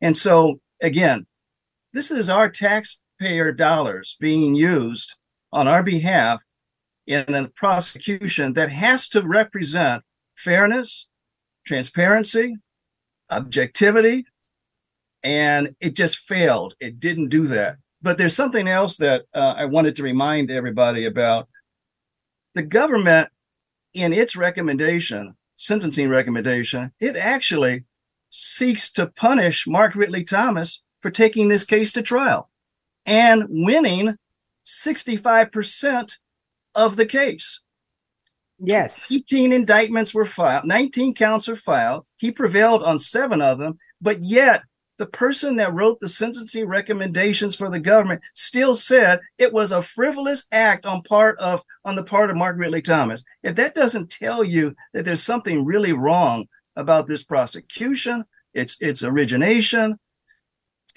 And 0.00 0.16
so, 0.16 0.60
again, 0.80 1.26
this 1.92 2.10
is 2.10 2.28
our 2.28 2.48
taxpayer 2.48 3.52
dollars 3.52 4.16
being 4.20 4.54
used 4.54 5.14
on 5.52 5.68
our 5.68 5.82
behalf 5.82 6.40
in 7.06 7.34
a 7.34 7.48
prosecution 7.48 8.52
that 8.54 8.70
has 8.70 9.08
to 9.08 9.22
represent 9.22 10.02
fairness, 10.36 11.08
transparency, 11.66 12.56
objectivity, 13.30 14.24
and 15.22 15.74
it 15.80 15.94
just 15.94 16.18
failed. 16.18 16.74
It 16.80 17.00
didn't 17.00 17.28
do 17.28 17.46
that. 17.48 17.76
But 18.02 18.16
there's 18.16 18.36
something 18.36 18.68
else 18.68 18.96
that 18.98 19.24
uh, 19.34 19.54
I 19.56 19.66
wanted 19.66 19.96
to 19.96 20.02
remind 20.02 20.50
everybody 20.50 21.04
about. 21.04 21.48
The 22.54 22.62
government 22.62 23.28
in 23.94 24.12
its 24.12 24.36
recommendation, 24.36 25.36
sentencing 25.56 26.08
recommendation, 26.08 26.92
it 27.00 27.16
actually 27.16 27.84
seeks 28.30 28.90
to 28.92 29.06
punish 29.06 29.66
Mark 29.66 29.94
Ridley 29.94 30.24
Thomas 30.24 30.82
for 31.00 31.10
taking 31.10 31.48
this 31.48 31.64
case 31.64 31.92
to 31.92 32.02
trial 32.02 32.50
and 33.06 33.46
winning 33.48 34.16
65% 34.66 36.16
of 36.74 36.96
the 36.96 37.06
case. 37.06 37.60
Yes. 38.58 39.10
18 39.10 39.52
indictments 39.52 40.14
were 40.14 40.26
filed, 40.26 40.66
19 40.66 41.14
counts 41.14 41.48
were 41.48 41.56
filed. 41.56 42.04
He 42.16 42.30
prevailed 42.30 42.82
on 42.82 42.98
seven 42.98 43.40
of 43.40 43.58
them, 43.58 43.78
but 44.00 44.20
yet 44.20 44.62
the 45.00 45.06
person 45.06 45.56
that 45.56 45.72
wrote 45.72 45.98
the 45.98 46.10
sentencing 46.10 46.68
recommendations 46.68 47.56
for 47.56 47.70
the 47.70 47.80
government 47.80 48.20
still 48.34 48.74
said 48.74 49.18
it 49.38 49.50
was 49.50 49.72
a 49.72 49.80
frivolous 49.80 50.46
act 50.52 50.84
on 50.84 51.00
part 51.00 51.38
of 51.38 51.62
on 51.86 51.96
the 51.96 52.02
part 52.02 52.28
of 52.28 52.36
Mark 52.36 52.58
Ridley 52.58 52.82
Thomas. 52.82 53.24
If 53.42 53.56
that 53.56 53.74
doesn't 53.74 54.10
tell 54.10 54.44
you 54.44 54.76
that 54.92 55.06
there's 55.06 55.22
something 55.22 55.64
really 55.64 55.94
wrong 55.94 56.48
about 56.76 57.06
this 57.06 57.24
prosecution, 57.24 58.26
its 58.52 58.76
its 58.82 59.02
origination, 59.02 59.98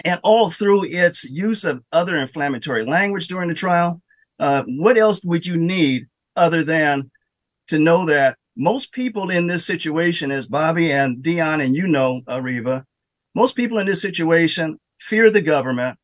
and 0.03 0.19
all 0.21 0.49
through 0.49 0.83
its 0.83 1.23
use 1.23 1.63
of 1.63 1.81
other 1.93 2.17
inflammatory 2.17 2.85
language 2.85 3.29
during 3.29 3.47
the 3.47 3.55
trial, 3.55 4.01
uh, 4.37 4.63
what 4.67 4.97
else 4.97 5.23
would 5.23 5.45
you 5.45 5.55
need 5.55 6.07
other 6.35 6.61
than 6.61 7.09
to 7.69 7.79
know 7.79 8.05
that 8.07 8.37
most 8.57 8.91
people 8.91 9.29
in 9.29 9.47
this 9.47 9.65
situation, 9.65 10.29
as 10.29 10.45
Bobby 10.45 10.91
and 10.91 11.23
Dion 11.23 11.61
and 11.61 11.73
you 11.73 11.87
know, 11.87 12.19
Areva, 12.27 12.83
most 13.35 13.55
people 13.55 13.79
in 13.79 13.87
this 13.87 14.01
situation 14.01 14.79
fear 14.99 15.29
the 15.29 15.41
government 15.41 15.97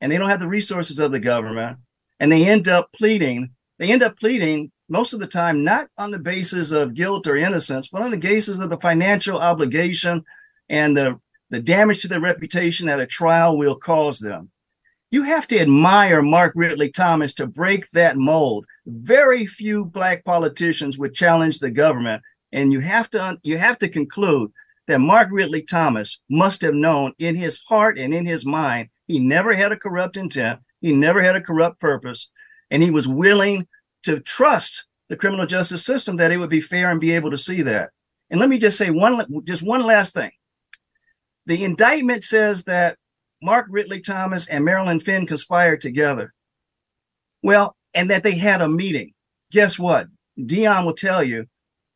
and 0.00 0.10
they 0.10 0.18
don't 0.18 0.30
have 0.30 0.40
the 0.40 0.48
resources 0.48 0.98
of 0.98 1.12
the 1.12 1.20
government 1.20 1.78
and 2.18 2.30
they 2.30 2.46
end 2.46 2.68
up 2.68 2.92
pleading 2.92 3.50
they 3.78 3.90
end 3.90 4.02
up 4.02 4.18
pleading 4.18 4.70
most 4.88 5.12
of 5.12 5.20
the 5.20 5.26
time 5.26 5.64
not 5.64 5.88
on 5.98 6.10
the 6.10 6.18
basis 6.18 6.72
of 6.72 6.94
guilt 6.94 7.26
or 7.26 7.36
innocence 7.36 7.88
but 7.88 8.02
on 8.02 8.10
the 8.10 8.16
basis 8.16 8.58
of 8.58 8.70
the 8.70 8.78
financial 8.78 9.38
obligation 9.38 10.24
and 10.68 10.96
the 10.96 11.18
the 11.50 11.60
damage 11.60 12.00
to 12.02 12.08
their 12.08 12.20
reputation 12.20 12.86
that 12.86 13.00
a 13.00 13.06
trial 13.06 13.58
will 13.58 13.74
cause 13.74 14.20
them. 14.20 14.50
You 15.10 15.24
have 15.24 15.48
to 15.48 15.58
admire 15.58 16.22
mark 16.22 16.52
ridley 16.54 16.90
thomas 16.90 17.34
to 17.34 17.46
break 17.46 17.90
that 17.90 18.16
mold. 18.16 18.64
Very 18.86 19.44
few 19.44 19.86
black 19.86 20.24
politicians 20.24 20.96
would 20.96 21.14
challenge 21.14 21.58
the 21.58 21.70
government 21.70 22.22
and 22.52 22.72
you 22.72 22.80
have 22.80 23.10
to 23.10 23.38
you 23.42 23.58
have 23.58 23.78
to 23.78 23.88
conclude 23.88 24.52
that 24.90 25.00
Mark 25.00 25.28
Ridley 25.30 25.62
Thomas 25.62 26.20
must 26.28 26.62
have 26.62 26.74
known 26.74 27.12
in 27.18 27.36
his 27.36 27.62
heart 27.68 27.96
and 27.96 28.12
in 28.12 28.26
his 28.26 28.44
mind, 28.44 28.88
he 29.06 29.20
never 29.20 29.52
had 29.52 29.70
a 29.70 29.76
corrupt 29.76 30.16
intent, 30.16 30.60
he 30.80 30.92
never 30.92 31.22
had 31.22 31.36
a 31.36 31.40
corrupt 31.40 31.78
purpose, 31.78 32.30
and 32.72 32.82
he 32.82 32.90
was 32.90 33.06
willing 33.06 33.68
to 34.02 34.18
trust 34.18 34.86
the 35.08 35.16
criminal 35.16 35.46
justice 35.46 35.84
system 35.84 36.16
that 36.16 36.32
it 36.32 36.38
would 36.38 36.50
be 36.50 36.60
fair 36.60 36.90
and 36.90 37.00
be 37.00 37.12
able 37.12 37.30
to 37.30 37.38
see 37.38 37.62
that. 37.62 37.90
And 38.30 38.40
let 38.40 38.48
me 38.48 38.58
just 38.58 38.76
say 38.76 38.90
one 38.90 39.24
just 39.44 39.62
one 39.62 39.86
last 39.86 40.12
thing. 40.12 40.32
The 41.46 41.62
indictment 41.62 42.24
says 42.24 42.64
that 42.64 42.96
Mark 43.40 43.66
Ridley 43.70 44.00
Thomas 44.00 44.48
and 44.48 44.64
Marilyn 44.64 44.98
Flynn 44.98 45.24
conspired 45.24 45.80
together. 45.80 46.34
Well, 47.44 47.76
and 47.94 48.10
that 48.10 48.24
they 48.24 48.34
had 48.34 48.60
a 48.60 48.68
meeting. 48.68 49.12
Guess 49.52 49.78
what? 49.78 50.08
Dion 50.44 50.84
will 50.84 50.94
tell 50.94 51.22
you, 51.22 51.46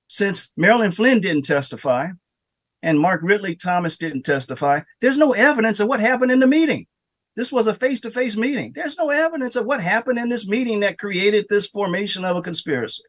since 0.06 0.52
Marilyn 0.56 0.92
Flynn 0.92 1.20
didn't 1.20 1.44
testify, 1.44 2.10
and 2.84 3.00
Mark 3.00 3.22
Ridley 3.24 3.56
Thomas 3.56 3.96
didn't 3.96 4.24
testify. 4.24 4.80
There's 5.00 5.16
no 5.16 5.32
evidence 5.32 5.80
of 5.80 5.88
what 5.88 6.00
happened 6.00 6.30
in 6.30 6.38
the 6.38 6.46
meeting. 6.46 6.86
This 7.34 7.50
was 7.50 7.66
a 7.66 7.74
face 7.74 8.00
to 8.00 8.10
face 8.10 8.36
meeting. 8.36 8.72
There's 8.74 8.98
no 8.98 9.08
evidence 9.08 9.56
of 9.56 9.64
what 9.64 9.80
happened 9.80 10.18
in 10.18 10.28
this 10.28 10.46
meeting 10.46 10.80
that 10.80 10.98
created 10.98 11.46
this 11.48 11.66
formation 11.66 12.26
of 12.26 12.36
a 12.36 12.42
conspiracy. 12.42 13.02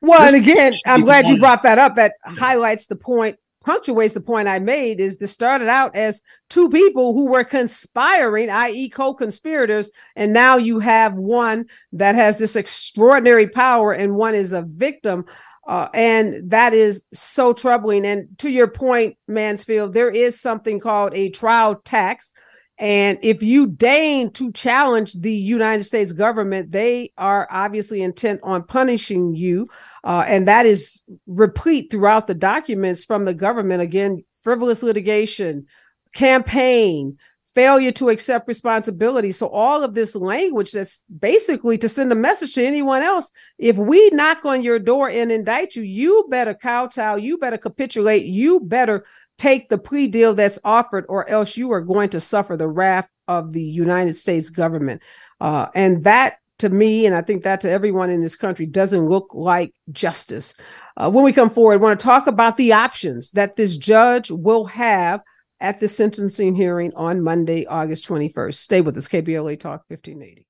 Well, 0.00 0.22
this 0.22 0.32
and 0.32 0.42
again, 0.42 0.74
I'm 0.86 1.02
glad 1.02 1.26
you 1.26 1.38
brought 1.38 1.62
that 1.64 1.78
up. 1.78 1.96
That 1.96 2.14
highlights 2.24 2.86
the 2.86 2.96
point, 2.96 3.36
punctuates 3.62 4.14
the 4.14 4.22
point 4.22 4.48
I 4.48 4.58
made 4.58 5.00
is 5.00 5.18
this 5.18 5.32
started 5.32 5.68
out 5.68 5.94
as 5.94 6.22
two 6.48 6.70
people 6.70 7.12
who 7.12 7.28
were 7.30 7.44
conspiring, 7.44 8.48
i.e., 8.48 8.88
co 8.88 9.12
conspirators. 9.12 9.90
And 10.16 10.32
now 10.32 10.56
you 10.56 10.78
have 10.78 11.14
one 11.14 11.66
that 11.92 12.14
has 12.14 12.38
this 12.38 12.56
extraordinary 12.56 13.48
power 13.48 13.92
and 13.92 14.16
one 14.16 14.34
is 14.34 14.54
a 14.54 14.62
victim. 14.62 15.26
Uh, 15.68 15.88
and 15.92 16.50
that 16.50 16.72
is 16.72 17.02
so 17.12 17.52
troubling. 17.52 18.06
And 18.06 18.26
to 18.38 18.48
your 18.48 18.68
point, 18.68 19.18
Mansfield, 19.28 19.92
there 19.92 20.10
is 20.10 20.40
something 20.40 20.80
called 20.80 21.12
a 21.14 21.28
trial 21.28 21.76
tax. 21.84 22.32
And 22.78 23.18
if 23.22 23.42
you 23.42 23.66
deign 23.66 24.32
to 24.32 24.50
challenge 24.52 25.12
the 25.12 25.32
United 25.32 25.82
States 25.84 26.12
government, 26.12 26.72
they 26.72 27.12
are 27.18 27.46
obviously 27.50 28.00
intent 28.00 28.40
on 28.42 28.64
punishing 28.64 29.34
you. 29.34 29.68
Uh, 30.04 30.24
and 30.26 30.48
that 30.48 30.64
is 30.64 31.02
replete 31.26 31.90
throughout 31.90 32.28
the 32.28 32.34
documents 32.34 33.04
from 33.04 33.26
the 33.26 33.34
government. 33.34 33.82
Again, 33.82 34.24
frivolous 34.42 34.82
litigation, 34.82 35.66
campaign, 36.14 37.18
failure 37.58 37.90
to 37.90 38.08
accept 38.08 38.46
responsibility. 38.46 39.32
So 39.32 39.48
all 39.48 39.82
of 39.82 39.92
this 39.92 40.14
language 40.14 40.70
that's 40.70 41.04
basically 41.18 41.76
to 41.78 41.88
send 41.88 42.12
a 42.12 42.14
message 42.14 42.54
to 42.54 42.64
anyone 42.64 43.02
else. 43.02 43.32
If 43.58 43.76
we 43.76 44.10
knock 44.10 44.44
on 44.44 44.62
your 44.62 44.78
door 44.78 45.10
and 45.10 45.32
indict 45.32 45.74
you, 45.74 45.82
you 45.82 46.24
better 46.30 46.54
kowtow, 46.54 47.16
you 47.16 47.36
better 47.36 47.58
capitulate, 47.58 48.26
you 48.26 48.60
better 48.60 49.04
take 49.38 49.70
the 49.70 49.76
plea 49.76 50.06
deal 50.06 50.34
that's 50.34 50.60
offered, 50.62 51.04
or 51.08 51.28
else 51.28 51.56
you 51.56 51.72
are 51.72 51.80
going 51.80 52.10
to 52.10 52.20
suffer 52.20 52.56
the 52.56 52.68
wrath 52.68 53.08
of 53.26 53.52
the 53.52 53.62
United 53.62 54.14
States 54.14 54.50
government. 54.50 55.02
Uh, 55.40 55.66
and 55.74 56.04
that 56.04 56.38
to 56.58 56.68
me, 56.68 57.06
and 57.06 57.14
I 57.16 57.22
think 57.22 57.42
that 57.42 57.60
to 57.62 57.70
everyone 57.70 58.08
in 58.08 58.20
this 58.20 58.36
country, 58.36 58.66
doesn't 58.66 59.08
look 59.08 59.34
like 59.34 59.74
justice. 59.90 60.54
Uh, 60.96 61.10
when 61.10 61.24
we 61.24 61.32
come 61.32 61.50
forward, 61.50 61.74
I 61.74 61.76
want 61.78 61.98
to 61.98 62.04
talk 62.04 62.28
about 62.28 62.56
the 62.56 62.72
options 62.74 63.32
that 63.32 63.56
this 63.56 63.76
judge 63.76 64.30
will 64.30 64.66
have 64.66 65.22
at 65.60 65.80
the 65.80 65.88
sentencing 65.88 66.54
hearing 66.54 66.92
on 66.94 67.22
Monday, 67.22 67.66
August 67.66 68.06
21st. 68.08 68.54
Stay 68.54 68.80
with 68.80 68.96
us, 68.96 69.08
KBLA 69.08 69.58
Talk 69.58 69.84
1580. 69.88 70.46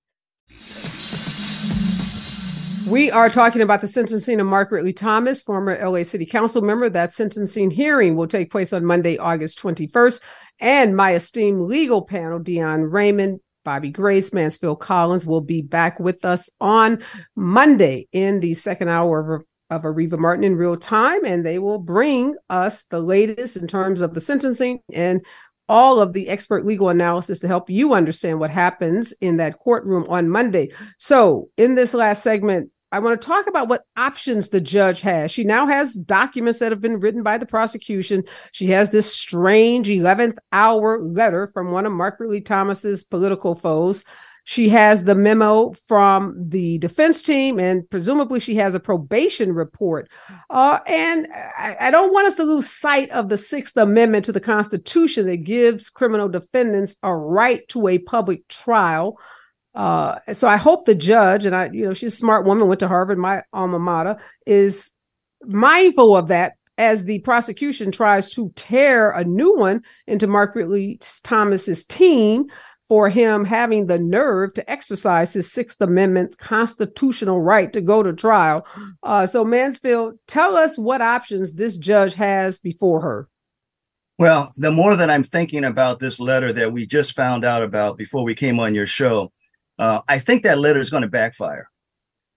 We 2.88 3.10
are 3.10 3.28
talking 3.28 3.60
about 3.60 3.82
the 3.82 3.86
sentencing 3.86 4.40
of 4.40 4.46
Mark 4.46 4.70
Ridley 4.70 4.94
Thomas, 4.94 5.42
former 5.42 5.78
LA 5.78 6.04
City 6.04 6.24
Council 6.24 6.62
member. 6.62 6.88
That 6.88 7.12
sentencing 7.12 7.70
hearing 7.70 8.16
will 8.16 8.26
take 8.26 8.50
place 8.50 8.72
on 8.72 8.84
Monday, 8.84 9.18
August 9.18 9.58
21st. 9.58 10.20
And 10.60 10.96
my 10.96 11.14
esteemed 11.14 11.60
legal 11.60 12.02
panel, 12.02 12.38
Dion 12.38 12.84
Raymond, 12.84 13.40
Bobby 13.62 13.90
Grace, 13.90 14.32
Mansfield 14.32 14.80
Collins, 14.80 15.26
will 15.26 15.42
be 15.42 15.60
back 15.60 16.00
with 16.00 16.24
us 16.24 16.48
on 16.62 17.02
Monday 17.36 18.08
in 18.12 18.40
the 18.40 18.54
second 18.54 18.88
hour 18.88 19.36
of 19.36 19.44
of 19.70 19.82
Areva 19.82 20.18
Martin 20.18 20.44
in 20.44 20.56
real 20.56 20.76
time, 20.76 21.24
and 21.24 21.44
they 21.44 21.58
will 21.58 21.78
bring 21.78 22.34
us 22.48 22.84
the 22.84 23.00
latest 23.00 23.56
in 23.56 23.66
terms 23.66 24.00
of 24.00 24.14
the 24.14 24.20
sentencing 24.20 24.80
and 24.92 25.24
all 25.68 26.00
of 26.00 26.14
the 26.14 26.28
expert 26.28 26.64
legal 26.64 26.88
analysis 26.88 27.38
to 27.40 27.48
help 27.48 27.68
you 27.68 27.92
understand 27.92 28.40
what 28.40 28.50
happens 28.50 29.12
in 29.20 29.36
that 29.36 29.58
courtroom 29.58 30.06
on 30.08 30.30
Monday. 30.30 30.70
So, 30.96 31.50
in 31.58 31.74
this 31.74 31.92
last 31.92 32.22
segment, 32.22 32.70
I 32.90 33.00
want 33.00 33.20
to 33.20 33.26
talk 33.26 33.46
about 33.46 33.68
what 33.68 33.84
options 33.98 34.48
the 34.48 34.62
judge 34.62 35.02
has. 35.02 35.30
She 35.30 35.44
now 35.44 35.66
has 35.66 35.92
documents 35.92 36.58
that 36.60 36.72
have 36.72 36.80
been 36.80 37.00
written 37.00 37.22
by 37.22 37.36
the 37.36 37.44
prosecution. 37.44 38.24
She 38.52 38.68
has 38.68 38.88
this 38.88 39.14
strange 39.14 39.88
11th 39.88 40.38
hour 40.52 40.98
letter 40.98 41.50
from 41.52 41.70
one 41.70 41.84
of 41.84 41.92
Mark 41.92 42.18
Ridley 42.18 42.40
Thomas's 42.40 43.04
political 43.04 43.54
foes 43.54 44.04
she 44.48 44.70
has 44.70 45.04
the 45.04 45.14
memo 45.14 45.74
from 45.88 46.34
the 46.38 46.78
defense 46.78 47.20
team, 47.20 47.60
and 47.60 47.88
presumably 47.90 48.40
she 48.40 48.54
has 48.54 48.74
a 48.74 48.80
probation 48.80 49.52
report. 49.52 50.08
Uh, 50.48 50.78
and 50.86 51.26
I, 51.34 51.76
I, 51.78 51.90
don't 51.90 52.14
want 52.14 52.28
us 52.28 52.36
to 52.36 52.44
lose 52.44 52.70
sight 52.70 53.10
of 53.10 53.28
the 53.28 53.36
Sixth 53.36 53.76
Amendment 53.76 54.24
to 54.24 54.32
the 54.32 54.40
Constitution 54.40 55.26
that 55.26 55.44
gives 55.44 55.90
criminal 55.90 56.30
defendants 56.30 56.96
a 57.02 57.14
right 57.14 57.68
to 57.68 57.88
a 57.88 57.98
public 57.98 58.48
trial. 58.48 59.18
Uh, 59.74 60.16
so 60.32 60.48
I 60.48 60.56
hope 60.56 60.86
the 60.86 60.94
judge, 60.94 61.44
and 61.44 61.54
I, 61.54 61.68
you 61.70 61.84
know, 61.84 61.92
she's 61.92 62.14
a 62.14 62.16
smart 62.16 62.46
woman, 62.46 62.68
went 62.68 62.80
to 62.80 62.88
Harvard, 62.88 63.18
my 63.18 63.42
alma 63.52 63.78
mater, 63.78 64.16
is 64.46 64.90
mindful 65.44 66.16
of 66.16 66.28
that 66.28 66.54
as 66.78 67.04
the 67.04 67.18
prosecution 67.18 67.90
tries 67.90 68.30
to 68.30 68.50
tear 68.56 69.10
a 69.10 69.24
new 69.24 69.54
one 69.58 69.82
into 70.06 70.26
Mark 70.26 70.54
Ridley 70.54 70.98
Thomas's 71.22 71.84
team 71.84 72.46
for 72.88 73.08
him 73.10 73.44
having 73.44 73.86
the 73.86 73.98
nerve 73.98 74.54
to 74.54 74.70
exercise 74.70 75.34
his 75.34 75.52
Sixth 75.52 75.80
Amendment 75.80 76.38
constitutional 76.38 77.40
right 77.40 77.72
to 77.72 77.80
go 77.80 78.02
to 78.02 78.12
trial. 78.12 78.66
Uh, 79.02 79.26
so, 79.26 79.44
Mansfield, 79.44 80.18
tell 80.26 80.56
us 80.56 80.76
what 80.76 81.00
options 81.00 81.54
this 81.54 81.76
judge 81.76 82.14
has 82.14 82.58
before 82.58 83.00
her. 83.00 83.28
Well, 84.18 84.52
the 84.56 84.72
more 84.72 84.96
that 84.96 85.08
I'm 85.08 85.22
thinking 85.22 85.64
about 85.64 85.98
this 85.98 86.18
letter 86.18 86.52
that 86.52 86.72
we 86.72 86.84
just 86.84 87.14
found 87.14 87.44
out 87.44 87.62
about 87.62 87.96
before 87.96 88.24
we 88.24 88.34
came 88.34 88.58
on 88.60 88.74
your 88.74 88.86
show, 88.86 89.32
uh, 89.78 90.00
I 90.08 90.18
think 90.18 90.42
that 90.42 90.58
letter 90.58 90.80
is 90.80 90.90
going 90.90 91.04
to 91.04 91.08
backfire. 91.08 91.70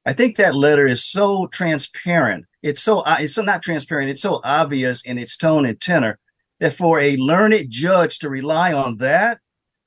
I 0.05 0.13
think 0.13 0.37
that 0.37 0.55
letter 0.55 0.87
is 0.87 1.03
so 1.03 1.47
transparent. 1.47 2.45
It's 2.61 2.81
so 2.81 2.99
uh, 2.99 3.17
it's 3.19 3.33
so 3.33 3.41
not 3.41 3.63
transparent. 3.63 4.11
It's 4.11 4.21
so 4.21 4.39
obvious 4.43 5.03
in 5.03 5.17
its 5.17 5.35
tone 5.35 5.65
and 5.65 5.79
tenor 5.79 6.19
that 6.59 6.75
for 6.75 6.99
a 6.99 7.17
learned 7.17 7.69
judge 7.69 8.19
to 8.19 8.29
rely 8.29 8.73
on 8.73 8.97
that 8.97 9.39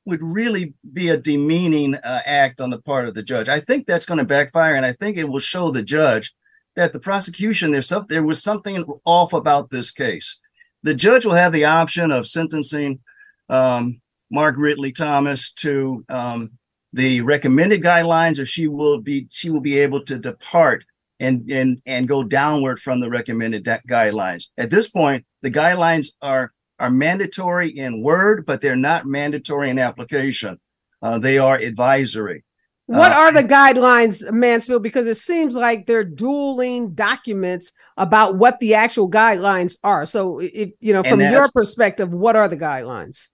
would 0.07 0.23
really 0.23 0.75
be 0.93 1.09
a 1.09 1.17
demeaning 1.17 1.95
uh, 1.95 2.21
act 2.27 2.61
on 2.61 2.71
the 2.71 2.81
part 2.81 3.09
of 3.09 3.15
the 3.15 3.23
judge. 3.23 3.49
I 3.49 3.61
think 3.61 3.87
that's 3.87 4.07
going 4.07 4.19
to 4.19 4.25
backfire, 4.25 4.75
and 4.75 4.85
I 4.85 4.93
think 4.93 5.17
it 5.17 5.29
will 5.29 5.41
show 5.41 5.71
the 5.71 5.83
judge 5.83 6.35
that 6.77 6.93
the 6.93 7.01
prosecution 7.01 7.71
there's 7.71 7.89
some, 7.89 8.07
there 8.09 8.25
was 8.25 8.43
something 8.43 8.85
off 9.05 9.33
about 9.33 9.71
this 9.71 9.91
case. 9.91 10.41
The 10.83 10.95
judge 10.95 11.25
will 11.25 11.35
have 11.35 11.53
the 11.53 11.65
option 11.65 12.11
of 12.11 12.27
sentencing 12.27 13.01
um, 13.49 14.01
Mark 14.31 14.57
Ridley 14.59 14.93
Thomas 14.93 15.53
to 15.55 16.05
um, 16.09 16.51
the 16.93 17.23
recommended 17.23 17.83
guidelines, 17.83 18.39
or 18.39 18.47
she 18.47 18.69
will 18.69 19.01
be 19.01 19.29
she 19.31 19.51
will 19.51 19.61
be 19.61 19.79
able 19.79 20.05
to 20.05 20.19
depart 20.19 20.85
and 21.21 21.51
and 21.51 21.81
and 21.87 22.09
go 22.09 22.23
downward 22.23 22.79
from 22.81 23.01
the 23.01 23.09
recommended 23.09 23.65
guidelines. 23.65 24.47
At 24.59 24.71
this 24.71 24.89
point, 24.89 25.25
the 25.43 25.51
guidelines 25.51 26.09
are 26.21 26.53
are 26.85 26.91
mandatory 26.91 27.71
in 27.71 28.03
word, 28.03 28.45
but 28.45 28.61
they're 28.61 28.77
not 28.77 29.07
mandatory 29.07 29.71
in 29.71 29.79
application. 29.79 30.61
Uh, 31.01 31.19
they 31.19 31.39
are 31.39 31.57
advisory. 31.57 32.45
What 32.87 33.13
uh, 33.13 33.15
are 33.15 33.33
the 33.33 33.43
guidelines, 33.43 34.31
Mansfield? 34.31 34.83
Because 34.83 35.07
it 35.07 35.17
seems 35.17 35.55
like 35.55 35.87
they're 35.87 36.05
dueling 36.05 36.93
documents 36.93 37.73
about 37.97 38.37
what 38.37 38.61
the 38.61 38.75
actual 38.75 39.11
guidelines 39.11 39.79
are. 39.83 40.05
So, 40.05 40.41
if 40.41 40.73
you 40.81 40.93
know, 40.93 41.03
from 41.03 41.21
your 41.21 41.49
perspective, 41.55 42.13
what 42.13 42.37
are 42.37 42.49
the 42.49 42.59
guidelines? 42.59 43.29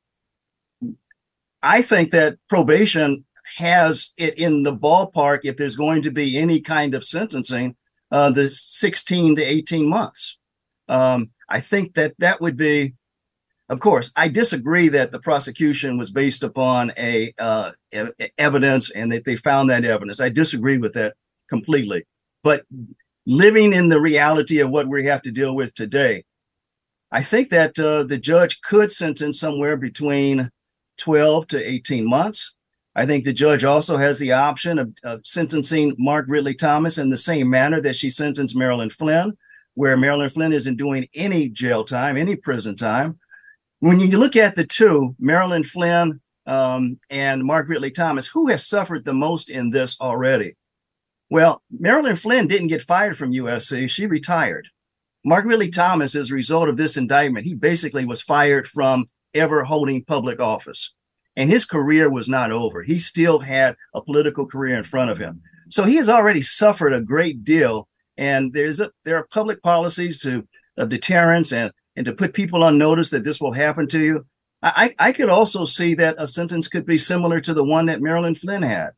I 1.60 1.82
think 1.82 2.12
that 2.12 2.38
probation 2.48 3.24
has 3.56 4.12
it 4.16 4.38
in 4.38 4.62
the 4.62 4.76
ballpark 4.76 5.40
if 5.42 5.56
there's 5.56 5.74
going 5.74 6.02
to 6.02 6.12
be 6.12 6.38
any 6.38 6.60
kind 6.60 6.94
of 6.94 7.04
sentencing, 7.04 7.74
uh, 8.12 8.30
the 8.30 8.48
16 8.48 9.34
to 9.34 9.42
18 9.42 9.88
months. 9.88 10.38
Um, 10.88 11.30
I 11.48 11.58
think 11.58 11.94
that 11.94 12.14
that 12.18 12.40
would 12.40 12.56
be, 12.56 12.94
of 13.70 13.78
course, 13.78 14.10
I 14.16 14.26
disagree 14.26 14.88
that 14.88 15.12
the 15.12 15.20
prosecution 15.20 15.96
was 15.96 16.10
based 16.10 16.42
upon 16.42 16.92
a 16.98 17.32
uh, 17.38 17.70
evidence 18.36 18.90
and 18.90 19.12
that 19.12 19.24
they 19.24 19.36
found 19.36 19.70
that 19.70 19.84
evidence. 19.84 20.20
I 20.20 20.28
disagree 20.28 20.76
with 20.76 20.94
that 20.94 21.14
completely. 21.48 22.04
But 22.42 22.64
living 23.26 23.72
in 23.72 23.88
the 23.88 24.00
reality 24.00 24.58
of 24.58 24.70
what 24.70 24.88
we 24.88 25.06
have 25.06 25.22
to 25.22 25.30
deal 25.30 25.54
with 25.54 25.72
today, 25.74 26.24
I 27.12 27.22
think 27.22 27.50
that 27.50 27.78
uh, 27.78 28.02
the 28.02 28.18
judge 28.18 28.60
could 28.60 28.90
sentence 28.90 29.38
somewhere 29.38 29.76
between 29.76 30.50
12 30.98 31.46
to 31.48 31.70
18 31.70 32.08
months. 32.08 32.56
I 32.96 33.06
think 33.06 33.22
the 33.22 33.32
judge 33.32 33.62
also 33.62 33.96
has 33.96 34.18
the 34.18 34.32
option 34.32 34.80
of, 34.80 34.92
of, 35.04 35.20
sentencing 35.24 35.94
Mark 35.96 36.26
Ridley 36.28 36.54
Thomas 36.54 36.98
in 36.98 37.08
the 37.08 37.16
same 37.16 37.48
manner 37.48 37.80
that 37.82 37.94
she 37.94 38.10
sentenced 38.10 38.56
Marilyn 38.56 38.90
Flynn, 38.90 39.38
where 39.74 39.96
Marilyn 39.96 40.30
Flynn 40.30 40.52
isn't 40.52 40.76
doing 40.76 41.06
any 41.14 41.48
jail 41.48 41.84
time, 41.84 42.16
any 42.16 42.34
prison 42.34 42.74
time. 42.74 43.18
When 43.80 43.98
you 43.98 44.18
look 44.18 44.36
at 44.36 44.56
the 44.56 44.66
two, 44.66 45.16
Marilyn 45.18 45.64
Flynn 45.64 46.20
um, 46.44 46.98
and 47.08 47.42
Mark 47.42 47.66
Ridley 47.66 47.90
Thomas, 47.90 48.26
who 48.26 48.48
has 48.48 48.66
suffered 48.66 49.06
the 49.06 49.14
most 49.14 49.48
in 49.48 49.70
this 49.70 49.98
already? 50.02 50.56
Well, 51.30 51.62
Marilyn 51.70 52.16
Flynn 52.16 52.46
didn't 52.46 52.66
get 52.68 52.82
fired 52.82 53.16
from 53.16 53.32
USC, 53.32 53.88
she 53.88 54.06
retired. 54.06 54.68
Mark 55.24 55.46
Ridley 55.46 55.70
Thomas, 55.70 56.14
as 56.14 56.30
a 56.30 56.34
result 56.34 56.68
of 56.68 56.76
this 56.76 56.98
indictment, 56.98 57.46
he 57.46 57.54
basically 57.54 58.04
was 58.04 58.20
fired 58.20 58.68
from 58.68 59.06
ever 59.32 59.64
holding 59.64 60.04
public 60.04 60.40
office. 60.40 60.94
And 61.34 61.48
his 61.48 61.64
career 61.64 62.10
was 62.10 62.28
not 62.28 62.50
over. 62.50 62.82
He 62.82 62.98
still 62.98 63.38
had 63.38 63.76
a 63.94 64.02
political 64.02 64.44
career 64.44 64.76
in 64.76 64.84
front 64.84 65.10
of 65.10 65.16
him. 65.16 65.40
So 65.70 65.84
he 65.84 65.96
has 65.96 66.10
already 66.10 66.42
suffered 66.42 66.92
a 66.92 67.00
great 67.00 67.44
deal. 67.44 67.88
And 68.18 68.52
there's 68.52 68.80
a, 68.80 68.90
there 69.04 69.16
are 69.16 69.26
public 69.30 69.62
policies 69.62 70.20
to 70.22 70.46
of 70.76 70.88
deterrence 70.88 71.52
and, 71.52 71.72
and 71.96 72.06
to 72.06 72.12
put 72.12 72.34
people 72.34 72.62
on 72.62 72.78
notice 72.78 73.10
that 73.10 73.24
this 73.24 73.40
will 73.40 73.52
happen 73.52 73.86
to 73.88 74.00
you. 74.00 74.26
I, 74.62 74.94
I 74.98 75.12
could 75.12 75.30
also 75.30 75.64
see 75.64 75.94
that 75.94 76.16
a 76.18 76.26
sentence 76.26 76.68
could 76.68 76.84
be 76.84 76.98
similar 76.98 77.40
to 77.40 77.54
the 77.54 77.64
one 77.64 77.86
that 77.86 78.02
Marilyn 78.02 78.34
Flynn 78.34 78.62
had. 78.62 78.90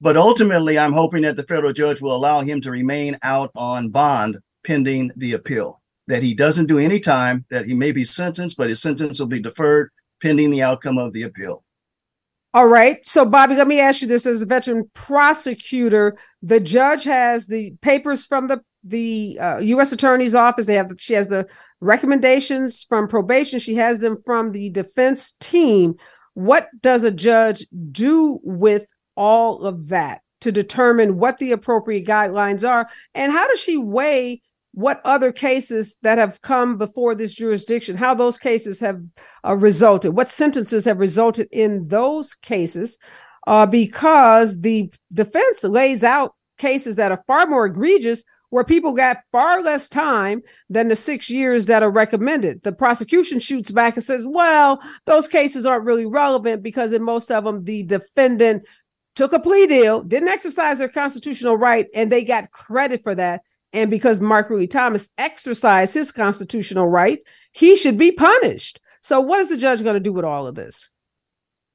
But 0.00 0.16
ultimately, 0.16 0.78
I'm 0.78 0.92
hoping 0.92 1.22
that 1.22 1.36
the 1.36 1.42
federal 1.42 1.72
judge 1.72 2.00
will 2.00 2.16
allow 2.16 2.40
him 2.40 2.60
to 2.62 2.70
remain 2.70 3.18
out 3.22 3.50
on 3.54 3.90
bond 3.90 4.38
pending 4.64 5.10
the 5.16 5.34
appeal 5.34 5.82
that 6.08 6.22
he 6.22 6.34
doesn't 6.34 6.66
do 6.66 6.78
any 6.78 6.98
time, 6.98 7.44
that 7.50 7.66
he 7.66 7.74
may 7.74 7.92
be 7.92 8.04
sentenced, 8.04 8.56
but 8.56 8.70
his 8.70 8.80
sentence 8.80 9.20
will 9.20 9.26
be 9.26 9.40
deferred 9.40 9.90
pending 10.22 10.50
the 10.50 10.62
outcome 10.62 10.98
of 10.98 11.12
the 11.12 11.22
appeal. 11.22 11.62
All 12.58 12.66
right. 12.66 13.06
So, 13.06 13.24
Bobby, 13.24 13.54
let 13.54 13.68
me 13.68 13.78
ask 13.78 14.02
you 14.02 14.08
this 14.08 14.26
as 14.26 14.42
a 14.42 14.46
veteran 14.46 14.90
prosecutor, 14.92 16.18
the 16.42 16.58
judge 16.58 17.04
has 17.04 17.46
the 17.46 17.70
papers 17.82 18.24
from 18.24 18.48
the 18.48 18.62
the 18.82 19.38
uh, 19.38 19.58
U.S. 19.58 19.92
Attorney's 19.92 20.34
Office. 20.34 20.66
They 20.66 20.74
have 20.74 20.88
the, 20.88 20.96
she 20.98 21.12
has 21.12 21.28
the 21.28 21.46
recommendations 21.80 22.82
from 22.82 23.06
probation. 23.06 23.60
She 23.60 23.76
has 23.76 24.00
them 24.00 24.20
from 24.26 24.50
the 24.50 24.70
defense 24.70 25.36
team. 25.38 25.94
What 26.34 26.66
does 26.80 27.04
a 27.04 27.12
judge 27.12 27.64
do 27.92 28.40
with 28.42 28.88
all 29.14 29.62
of 29.62 29.90
that 29.90 30.22
to 30.40 30.50
determine 30.50 31.16
what 31.16 31.38
the 31.38 31.52
appropriate 31.52 32.08
guidelines 32.08 32.68
are, 32.68 32.88
and 33.14 33.30
how 33.30 33.46
does 33.46 33.60
she 33.60 33.76
weigh 33.76 34.42
what 34.78 35.00
other 35.04 35.32
cases 35.32 35.96
that 36.02 36.18
have 36.18 36.40
come 36.40 36.78
before 36.78 37.12
this 37.12 37.34
jurisdiction, 37.34 37.96
how 37.96 38.14
those 38.14 38.38
cases 38.38 38.78
have 38.78 39.02
uh, 39.44 39.56
resulted, 39.56 40.14
what 40.14 40.28
sentences 40.28 40.84
have 40.84 41.00
resulted 41.00 41.48
in 41.50 41.88
those 41.88 42.32
cases, 42.34 42.96
uh, 43.48 43.66
because 43.66 44.60
the 44.60 44.88
defense 45.12 45.64
lays 45.64 46.04
out 46.04 46.36
cases 46.58 46.94
that 46.94 47.10
are 47.10 47.24
far 47.26 47.44
more 47.46 47.66
egregious 47.66 48.22
where 48.50 48.62
people 48.62 48.92
got 48.92 49.18
far 49.32 49.64
less 49.64 49.88
time 49.88 50.42
than 50.70 50.86
the 50.86 50.94
six 50.94 51.28
years 51.28 51.66
that 51.66 51.82
are 51.82 51.90
recommended. 51.90 52.62
The 52.62 52.70
prosecution 52.70 53.40
shoots 53.40 53.72
back 53.72 53.96
and 53.96 54.04
says, 54.04 54.24
well, 54.28 54.80
those 55.06 55.26
cases 55.26 55.66
aren't 55.66 55.86
really 55.86 56.06
relevant 56.06 56.62
because 56.62 56.92
in 56.92 57.02
most 57.02 57.32
of 57.32 57.42
them, 57.42 57.64
the 57.64 57.82
defendant 57.82 58.62
took 59.16 59.32
a 59.32 59.40
plea 59.40 59.66
deal, 59.66 60.04
didn't 60.04 60.28
exercise 60.28 60.78
their 60.78 60.88
constitutional 60.88 61.56
right, 61.56 61.88
and 61.96 62.12
they 62.12 62.22
got 62.22 62.52
credit 62.52 63.02
for 63.02 63.16
that. 63.16 63.40
And 63.72 63.90
because 63.90 64.20
Mark 64.20 64.48
Ridley 64.48 64.66
Thomas 64.66 65.08
exercised 65.18 65.94
his 65.94 66.10
constitutional 66.10 66.86
right, 66.86 67.20
he 67.52 67.76
should 67.76 67.98
be 67.98 68.12
punished. 68.12 68.80
So, 69.02 69.20
what 69.20 69.40
is 69.40 69.48
the 69.48 69.56
judge 69.56 69.82
going 69.82 69.94
to 69.94 70.00
do 70.00 70.12
with 70.12 70.24
all 70.24 70.46
of 70.46 70.54
this? 70.54 70.88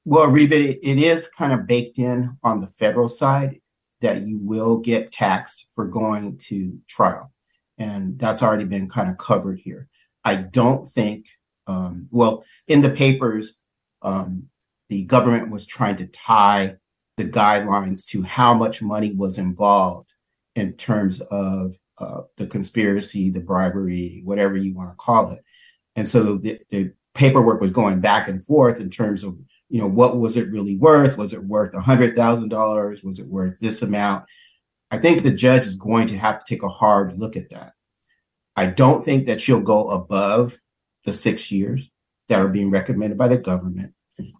Well, 0.05 0.27
Areva, 0.27 0.77
it 0.81 0.97
is 0.97 1.27
kind 1.27 1.53
of 1.53 1.67
baked 1.67 1.97
in 1.97 2.37
on 2.43 2.59
the 2.59 2.67
federal 2.67 3.07
side 3.07 3.61
that 4.01 4.27
you 4.27 4.37
will 4.37 4.77
get 4.77 5.11
taxed 5.11 5.67
for 5.73 5.85
going 5.87 6.37
to 6.37 6.77
trial. 6.87 7.31
And 7.77 8.19
that's 8.19 8.43
already 8.43 8.65
been 8.65 8.89
kind 8.89 9.09
of 9.09 9.17
covered 9.17 9.59
here. 9.59 9.87
I 10.25 10.35
don't 10.35 10.87
think, 10.87 11.27
um, 11.67 12.07
well, 12.11 12.43
in 12.67 12.81
the 12.81 12.89
papers, 12.89 13.59
um, 14.01 14.49
the 14.89 15.05
government 15.05 15.49
was 15.49 15.65
trying 15.65 15.95
to 15.97 16.07
tie 16.07 16.75
the 17.17 17.25
guidelines 17.25 18.05
to 18.07 18.23
how 18.23 18.53
much 18.53 18.81
money 18.81 19.13
was 19.13 19.37
involved 19.37 20.13
in 20.55 20.73
terms 20.73 21.21
of 21.21 21.77
uh, 21.99 22.21
the 22.37 22.47
conspiracy, 22.47 23.29
the 23.29 23.39
bribery, 23.39 24.21
whatever 24.23 24.57
you 24.57 24.73
want 24.73 24.89
to 24.89 24.95
call 24.95 25.31
it. 25.31 25.43
And 25.95 26.07
so 26.07 26.37
the, 26.37 26.59
the 26.69 26.91
paperwork 27.13 27.61
was 27.61 27.71
going 27.71 28.01
back 28.01 28.27
and 28.27 28.43
forth 28.43 28.79
in 28.79 28.89
terms 28.89 29.23
of, 29.23 29.37
you 29.69 29.79
know, 29.79 29.87
what 29.87 30.17
was 30.17 30.35
it 30.37 30.51
really 30.51 30.75
worth? 30.75 31.17
Was 31.17 31.33
it 31.33 31.43
worth 31.43 31.73
a 31.75 31.81
hundred 31.81 32.15
thousand 32.15 32.49
dollars? 32.49 33.03
Was 33.03 33.19
it 33.19 33.27
worth 33.27 33.59
this 33.59 33.81
amount? 33.81 34.25
I 34.91 34.97
think 34.97 35.23
the 35.23 35.31
judge 35.31 35.65
is 35.65 35.75
going 35.75 36.07
to 36.07 36.17
have 36.17 36.43
to 36.43 36.45
take 36.47 36.63
a 36.63 36.69
hard 36.69 37.17
look 37.17 37.35
at 37.35 37.49
that. 37.51 37.73
I 38.55 38.67
don't 38.67 39.03
think 39.03 39.25
that 39.25 39.41
she'll 39.41 39.61
go 39.61 39.89
above 39.89 40.59
the 41.05 41.13
six 41.13 41.51
years 41.51 41.89
that 42.27 42.39
are 42.39 42.47
being 42.47 42.69
recommended 42.69 43.17
by 43.17 43.27
the 43.27 43.37
government. 43.37 43.93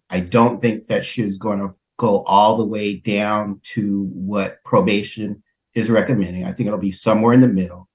I 0.09 0.19
don't 0.19 0.61
think 0.61 0.87
that 0.87 1.05
she's 1.05 1.37
going 1.37 1.59
to 1.59 1.73
go 1.97 2.23
all 2.23 2.57
the 2.57 2.65
way 2.65 2.95
down 2.95 3.59
to 3.63 4.09
what 4.13 4.63
probation 4.63 5.42
is 5.75 5.89
recommending. 5.89 6.45
I 6.45 6.51
think 6.51 6.67
it'll 6.67 6.79
be 6.79 6.91
somewhere 6.91 7.33
in 7.33 7.41
the 7.41 7.47
middle. 7.47 7.89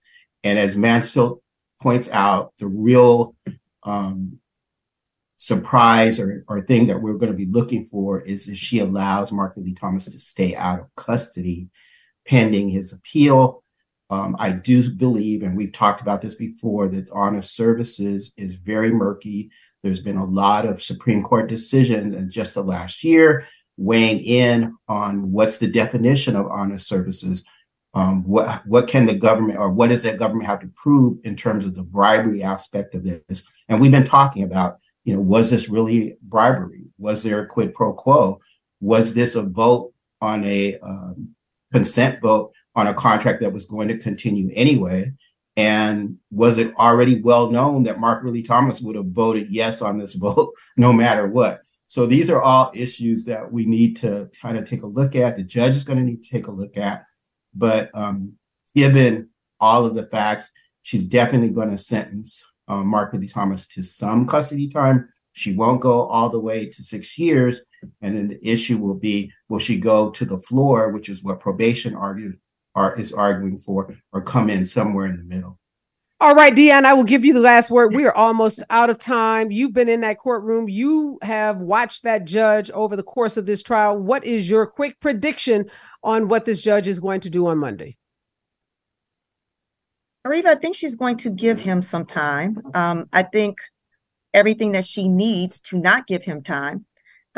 And 0.45 0.59
as 0.59 0.77
Mansfield 0.77 1.41
points 1.81 2.11
out, 2.11 2.53
the 2.59 2.67
real 2.67 3.37
um, 3.83 4.39
surprise 5.37 6.19
or, 6.19 6.45
or 6.49 6.61
thing 6.61 6.87
that 6.89 7.01
we're 7.01 7.15
going 7.15 7.33
to 7.33 7.39
be 7.39 7.47
looking 7.47 7.85
for 7.85 8.21
is 8.21 8.49
if 8.49 8.59
she 8.59 8.81
allows 8.81 9.33
Mark 9.33 9.57
Ridley 9.57 9.75
Thomas 9.75 10.07
to 10.07 10.19
stay 10.19 10.55
out 10.57 10.81
of 10.81 10.95
custody 10.97 11.69
pending 12.27 12.69
his 12.69 12.93
appeal. 12.93 13.63
Um, 14.11 14.37
I 14.39 14.53
do 14.53 14.91
believe, 14.91 15.43
and 15.43 15.57
we've 15.57 15.73
talked 15.73 16.01
about 16.01 16.21
this 16.21 16.35
before, 16.35 16.89
that 16.89 17.11
honest 17.11 17.55
services 17.55 18.33
is 18.37 18.55
very 18.55 18.91
murky. 18.91 19.51
There's 19.83 20.01
been 20.01 20.17
a 20.17 20.25
lot 20.25 20.67
of 20.67 20.83
Supreme 20.83 21.23
Court 21.23 21.49
decisions 21.49 22.17
in 22.17 22.29
just 22.29 22.55
the 22.55 22.63
last 22.63 23.05
year 23.05 23.47
weighing 23.77 24.19
in 24.19 24.77
on 24.89 25.31
what's 25.31 25.59
the 25.59 25.69
definition 25.69 26.35
of 26.35 26.49
honest 26.49 26.89
services 26.89 27.45
um, 27.95 28.23
what 28.25 28.67
what 28.67 28.87
can 28.87 29.07
the 29.07 29.15
government 29.15 29.59
or 29.59 29.71
what 29.71 29.89
does 29.89 30.03
that 30.03 30.19
government 30.19 30.47
have 30.47 30.61
to 30.61 30.71
prove 30.77 31.19
in 31.25 31.37
terms 31.37 31.65
of 31.65 31.75
the 31.75 31.83
bribery 31.83 32.43
aspect 32.43 32.95
of 32.95 33.05
this? 33.05 33.43
And 33.69 33.81
we've 33.81 33.91
been 33.91 34.05
talking 34.05 34.43
about, 34.43 34.79
you 35.05 35.15
know, 35.15 35.21
was 35.21 35.51
this 35.51 35.69
really 35.69 36.17
bribery? 36.23 36.85
Was 36.99 37.23
there 37.23 37.41
a 37.41 37.47
quid 37.47 37.75
pro 37.75 37.93
quo? 37.95 38.41
Was 38.81 39.15
this 39.15 39.35
a 39.35 39.43
vote 39.43 39.93
on 40.21 40.45
a 40.45 40.79
um, 40.79 41.35
consent 41.73 42.21
vote 42.21 42.53
on 42.75 42.87
a 42.87 42.95
contract 42.95 43.41
that 43.41 43.53
was 43.53 43.67
going 43.67 43.89
to 43.89 43.99
continue 43.99 44.51
anyway? 44.55 45.13
And 45.57 46.19
was 46.31 46.57
it 46.59 46.73
already 46.77 47.21
well 47.21 47.51
known 47.51 47.83
that 47.85 47.99
Mark 47.99 48.23
Ridley 48.23 48.43
Thomas 48.43 48.81
would 48.81 48.95
have 48.95 49.07
voted 49.07 49.49
yes 49.49 49.83
on 49.83 49.99
this 49.99 50.15
vote 50.15 50.55
no 50.77 50.93
matter 50.93 51.27
what? 51.27 51.63
So 51.89 52.05
these 52.05 52.29
are 52.29 52.43
all 52.43 52.71
issues 52.75 53.25
that 53.25 53.51
we 53.51 53.65
need 53.65 53.97
to 53.97 54.31
kind 54.41 54.59
of 54.59 54.69
take 54.69 54.83
a 54.83 54.87
look 54.87 55.17
at. 55.17 55.37
The 55.37 55.43
judge 55.43 55.75
is 55.75 55.85
going 55.85 55.99
to 55.99 56.05
need 56.05 56.23
to 56.23 56.31
take 56.31 56.47
a 56.47 56.53
look 56.53 56.77
at. 56.77 57.05
But 57.55 57.91
um, 57.95 58.35
given 58.75 59.29
all 59.61 59.85
of 59.85 59.95
the 59.95 60.07
facts. 60.07 60.51
She's 60.83 61.05
definitely 61.05 61.51
going 61.51 61.71
to 61.71 61.79
sentence 61.79 62.45
uh, 62.69 62.77
Mark 62.77 63.13
Ridley 63.13 63.29
Thomas 63.29 63.67
to 63.69 63.83
some 63.83 64.27
custody 64.27 64.69
time. 64.69 65.09
She 65.33 65.55
won't 65.55 65.81
go 65.81 66.07
all 66.07 66.31
the 66.31 66.41
way 66.41 66.67
to 66.67 66.83
six 66.83 67.19
years. 67.19 67.63
And 68.01 68.17
then 68.17 68.29
the 68.29 68.49
issue 68.49 68.79
will 68.79 68.95
be 68.95 69.33
will 69.49 69.59
she 69.59 69.79
go 69.79 70.11
to 70.11 70.25
the 70.25 70.39
floor, 70.39 70.91
which 70.91 71.09
is 71.09 71.23
what 71.23 71.41
probation 71.41 71.95
argued, 71.95 72.39
are, 72.75 72.99
is 72.99 73.13
arguing 73.13 73.59
for, 73.59 73.95
or 74.13 74.23
come 74.23 74.51
in 74.51 74.65
somewhere 74.65 75.07
in 75.07 75.17
the 75.17 75.23
middle? 75.23 75.59
All 76.21 76.35
right, 76.35 76.53
Dion, 76.53 76.85
I 76.85 76.95
will 76.95 77.05
give 77.05 77.25
you 77.25 77.33
the 77.33 77.39
last 77.39 77.71
word. 77.71 77.95
We 77.95 78.05
are 78.05 78.15
almost 78.15 78.61
out 78.71 78.91
of 78.91 78.99
time. 78.99 79.53
You've 79.53 79.73
been 79.73 79.89
in 79.89 80.01
that 80.01 80.19
courtroom. 80.19 80.69
You 80.69 81.17
have 81.23 81.59
watched 81.59 82.03
that 82.03 82.25
judge 82.25 82.73
over 82.73 82.97
the 82.97 83.05
course 83.05 83.37
of 83.37 83.47
this 83.47 83.63
trial. 83.63 83.97
What 83.97 84.25
is 84.25 84.51
your 84.51 84.67
quick 84.67 84.99
prediction 84.99 85.71
on 86.03 86.27
what 86.27 86.45
this 86.45 86.61
judge 86.61 86.89
is 86.89 86.99
going 86.99 87.21
to 87.21 87.31
do 87.31 87.47
on 87.47 87.59
Monday? 87.59 87.97
Areva, 90.27 90.47
I 90.47 90.55
think 90.57 90.75
she's 90.75 90.97
going 90.97 91.19
to 91.19 91.31
give 91.31 91.61
him 91.61 91.81
some 91.81 92.05
time. 92.05 92.61
Um, 92.75 93.09
I 93.13 93.23
think 93.23 93.59
everything 94.35 94.73
that 94.73 94.85
she 94.85 95.09
needs 95.09 95.61
to 95.61 95.79
not 95.79 96.09
give 96.09 96.25
him 96.25 96.43
time, 96.43 96.85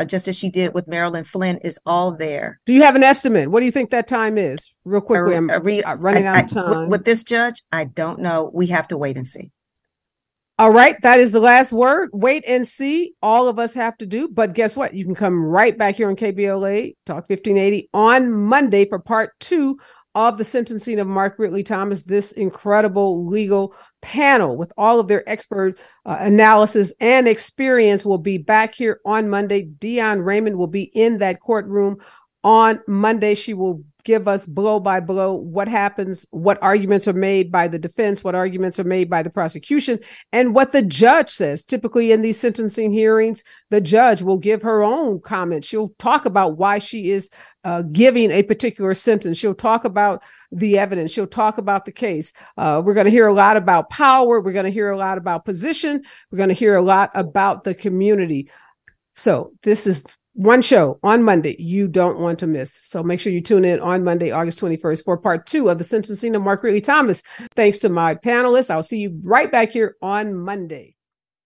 uh, 0.01 0.05
just 0.05 0.27
as 0.29 0.37
she 0.37 0.49
did 0.51 0.73
with 0.73 0.89
Marilyn 0.89 1.25
Flynn, 1.25 1.59
is 1.59 1.79
all 1.85 2.13
there. 2.17 2.59
Do 2.65 2.73
you 2.73 2.83
have 2.83 2.97
an 2.97 3.05
estimate? 3.05 3.51
What 3.51 3.61
do 3.61 3.67
you 3.67 3.73
think 3.73 3.91
that 3.91 4.09
time 4.09 4.39
is? 4.39 4.73
Real 4.85 5.03
quickly, 5.03 5.35
I'm 5.37 5.49
running 5.49 6.27
I- 6.27 6.39
out 6.39 6.53
of 6.53 6.59
I- 6.59 6.73
time. 6.75 6.89
With 6.89 7.05
this 7.05 7.23
judge, 7.23 7.63
I 7.71 7.85
don't 7.85 8.21
know. 8.21 8.51
We 8.55 8.67
have 8.69 8.89
to 8.89 8.97
wait 8.97 9.17
and 9.17 9.27
see. 9.27 9.51
All 10.59 10.73
right, 10.73 10.97
that 11.03 11.21
is 11.21 11.33
the 11.33 11.41
last 11.41 11.73
word. 11.73 12.11
Wait 12.13 12.45
and 12.47 12.69
see. 12.69 13.15
All 13.23 13.49
of 13.49 13.59
us 13.59 13.73
have 13.73 13.97
to 13.99 14.07
do, 14.07 14.29
but 14.29 14.53
guess 14.53 14.77
what? 14.77 14.93
You 14.93 15.07
can 15.07 15.15
come 15.15 15.43
right 15.43 15.77
back 15.77 15.97
here 15.97 16.09
on 16.09 16.17
KBLA 16.17 16.97
Talk 17.07 17.29
1580 17.31 17.89
on 17.95 18.31
Monday 18.31 18.87
for 18.87 18.99
part 18.99 19.33
two 19.41 19.79
of 20.15 20.39
the 20.39 20.45
sentencing 20.45 20.99
of 20.99 21.07
Mark 21.07 21.39
Ridley 21.39 21.63
Thomas. 21.63 22.03
This 22.03 22.33
incredible 22.33 23.27
legal 23.27 23.75
panel 24.01 24.57
with 24.57 24.73
all 24.77 24.99
of 24.99 25.09
their 25.09 25.29
expert 25.29 25.79
uh, 26.07 26.17
analysis 26.21 26.93
and 27.01 27.29
experience 27.29 28.05
will 28.05 28.19
be 28.19 28.39
back 28.39 28.75
here 28.75 29.01
on 29.05 29.29
Monday. 29.29 29.63
Dion 29.63 30.21
Raymond 30.21 30.57
will 30.57 30.67
be 30.67 30.85
in 30.85 31.19
that 31.19 31.41
courtroom 31.41 31.99
on 32.43 32.81
Monday. 32.87 33.35
She 33.35 33.55
will 33.55 33.85
give 34.05 34.29
us 34.29 34.47
blow 34.47 34.81
by 34.81 35.01
blow 35.01 35.35
what 35.35 35.69
happens, 35.69 36.27
what 36.31 36.59
arguments 36.63 37.07
are 37.07 37.13
made 37.13 37.53
by 37.53 37.69
the 37.69 37.79
defense, 37.79 38.25
what 38.25 38.35
arguments 38.35 38.79
are 38.79 38.85
made 38.85 39.11
by 39.11 39.23
the 39.23 39.31
prosecution, 39.31 39.99
and 40.33 40.55
what 40.55 40.73
the 40.73 40.83
judge 40.83 41.31
says. 41.31 41.65
Typically, 41.65 42.13
in 42.13 42.23
these 42.23 42.39
sentencing 42.39 42.93
hearings, 42.93 43.45
the 43.71 43.81
judge 43.81 44.23
will 44.23 44.39
give 44.39 44.63
her 44.63 44.83
own 44.83 45.21
comments. 45.21 45.67
She'll 45.67 45.93
talk 45.99 46.25
about 46.25 46.57
why 46.57 46.79
she 46.79 47.11
is 47.11 47.31
uh, 47.65 47.83
giving 47.83 48.31
a 48.31 48.43
particular 48.43 48.95
sentence. 48.95 49.37
She'll 49.37 49.55
talk 49.55 49.85
about 49.85 50.23
the 50.51 50.79
evidence. 50.79 51.11
She'll 51.11 51.27
talk 51.27 51.59
about 51.59 51.85
the 51.85 51.93
case. 51.93 52.33
Uh, 52.57 52.83
we're 52.85 52.95
going 52.95 53.05
to 53.05 53.11
hear 53.11 53.27
a 53.27 53.35
lot 53.35 53.57
about 53.57 53.91
power. 53.91 54.41
We're 54.41 54.53
going 54.53 54.65
to 54.65 54.73
hear 54.73 54.91
a 54.91 54.99
lot 54.99 55.19
about 55.19 55.45
position. 55.45 56.03
We're 56.31 56.39
going 56.39 56.49
to 56.49 56.55
hear 56.55 56.77
a 56.77 56.83
lot 56.83 57.11
about 57.15 57.65
the 57.65 57.75
community. 57.75 58.51
So, 59.15 59.53
this 59.63 59.87
is 59.87 60.05
one 60.35 60.63
show 60.63 60.99
on 61.03 61.23
Monday 61.23 61.57
you 61.59 61.89
don't 61.89 62.19
want 62.19 62.39
to 62.41 62.47
miss. 62.47 62.79
So 62.85 63.03
make 63.03 63.21
sure 63.21 63.33
you 63.33 63.41
tune 63.41 63.65
in 63.65 63.81
on 63.81 64.05
Monday, 64.05 64.31
August 64.31 64.61
21st 64.61 65.05
for 65.05 65.19
part 65.19 65.47
two 65.47 65.69
of 65.69 65.79
the 65.79 65.85
sentencing 65.85 66.35
of 66.35 66.43
Mark 66.43 66.63
Ridley 66.63 66.81
Thomas. 66.81 67.23
Thanks 67.57 67.79
to 67.79 67.89
my 67.89 68.15
panelists. 68.15 68.71
I'll 68.71 68.83
see 68.83 68.99
you 68.99 69.21
right 69.23 69.51
back 69.51 69.71
here 69.71 69.97
on 70.03 70.35
Monday. 70.35 70.97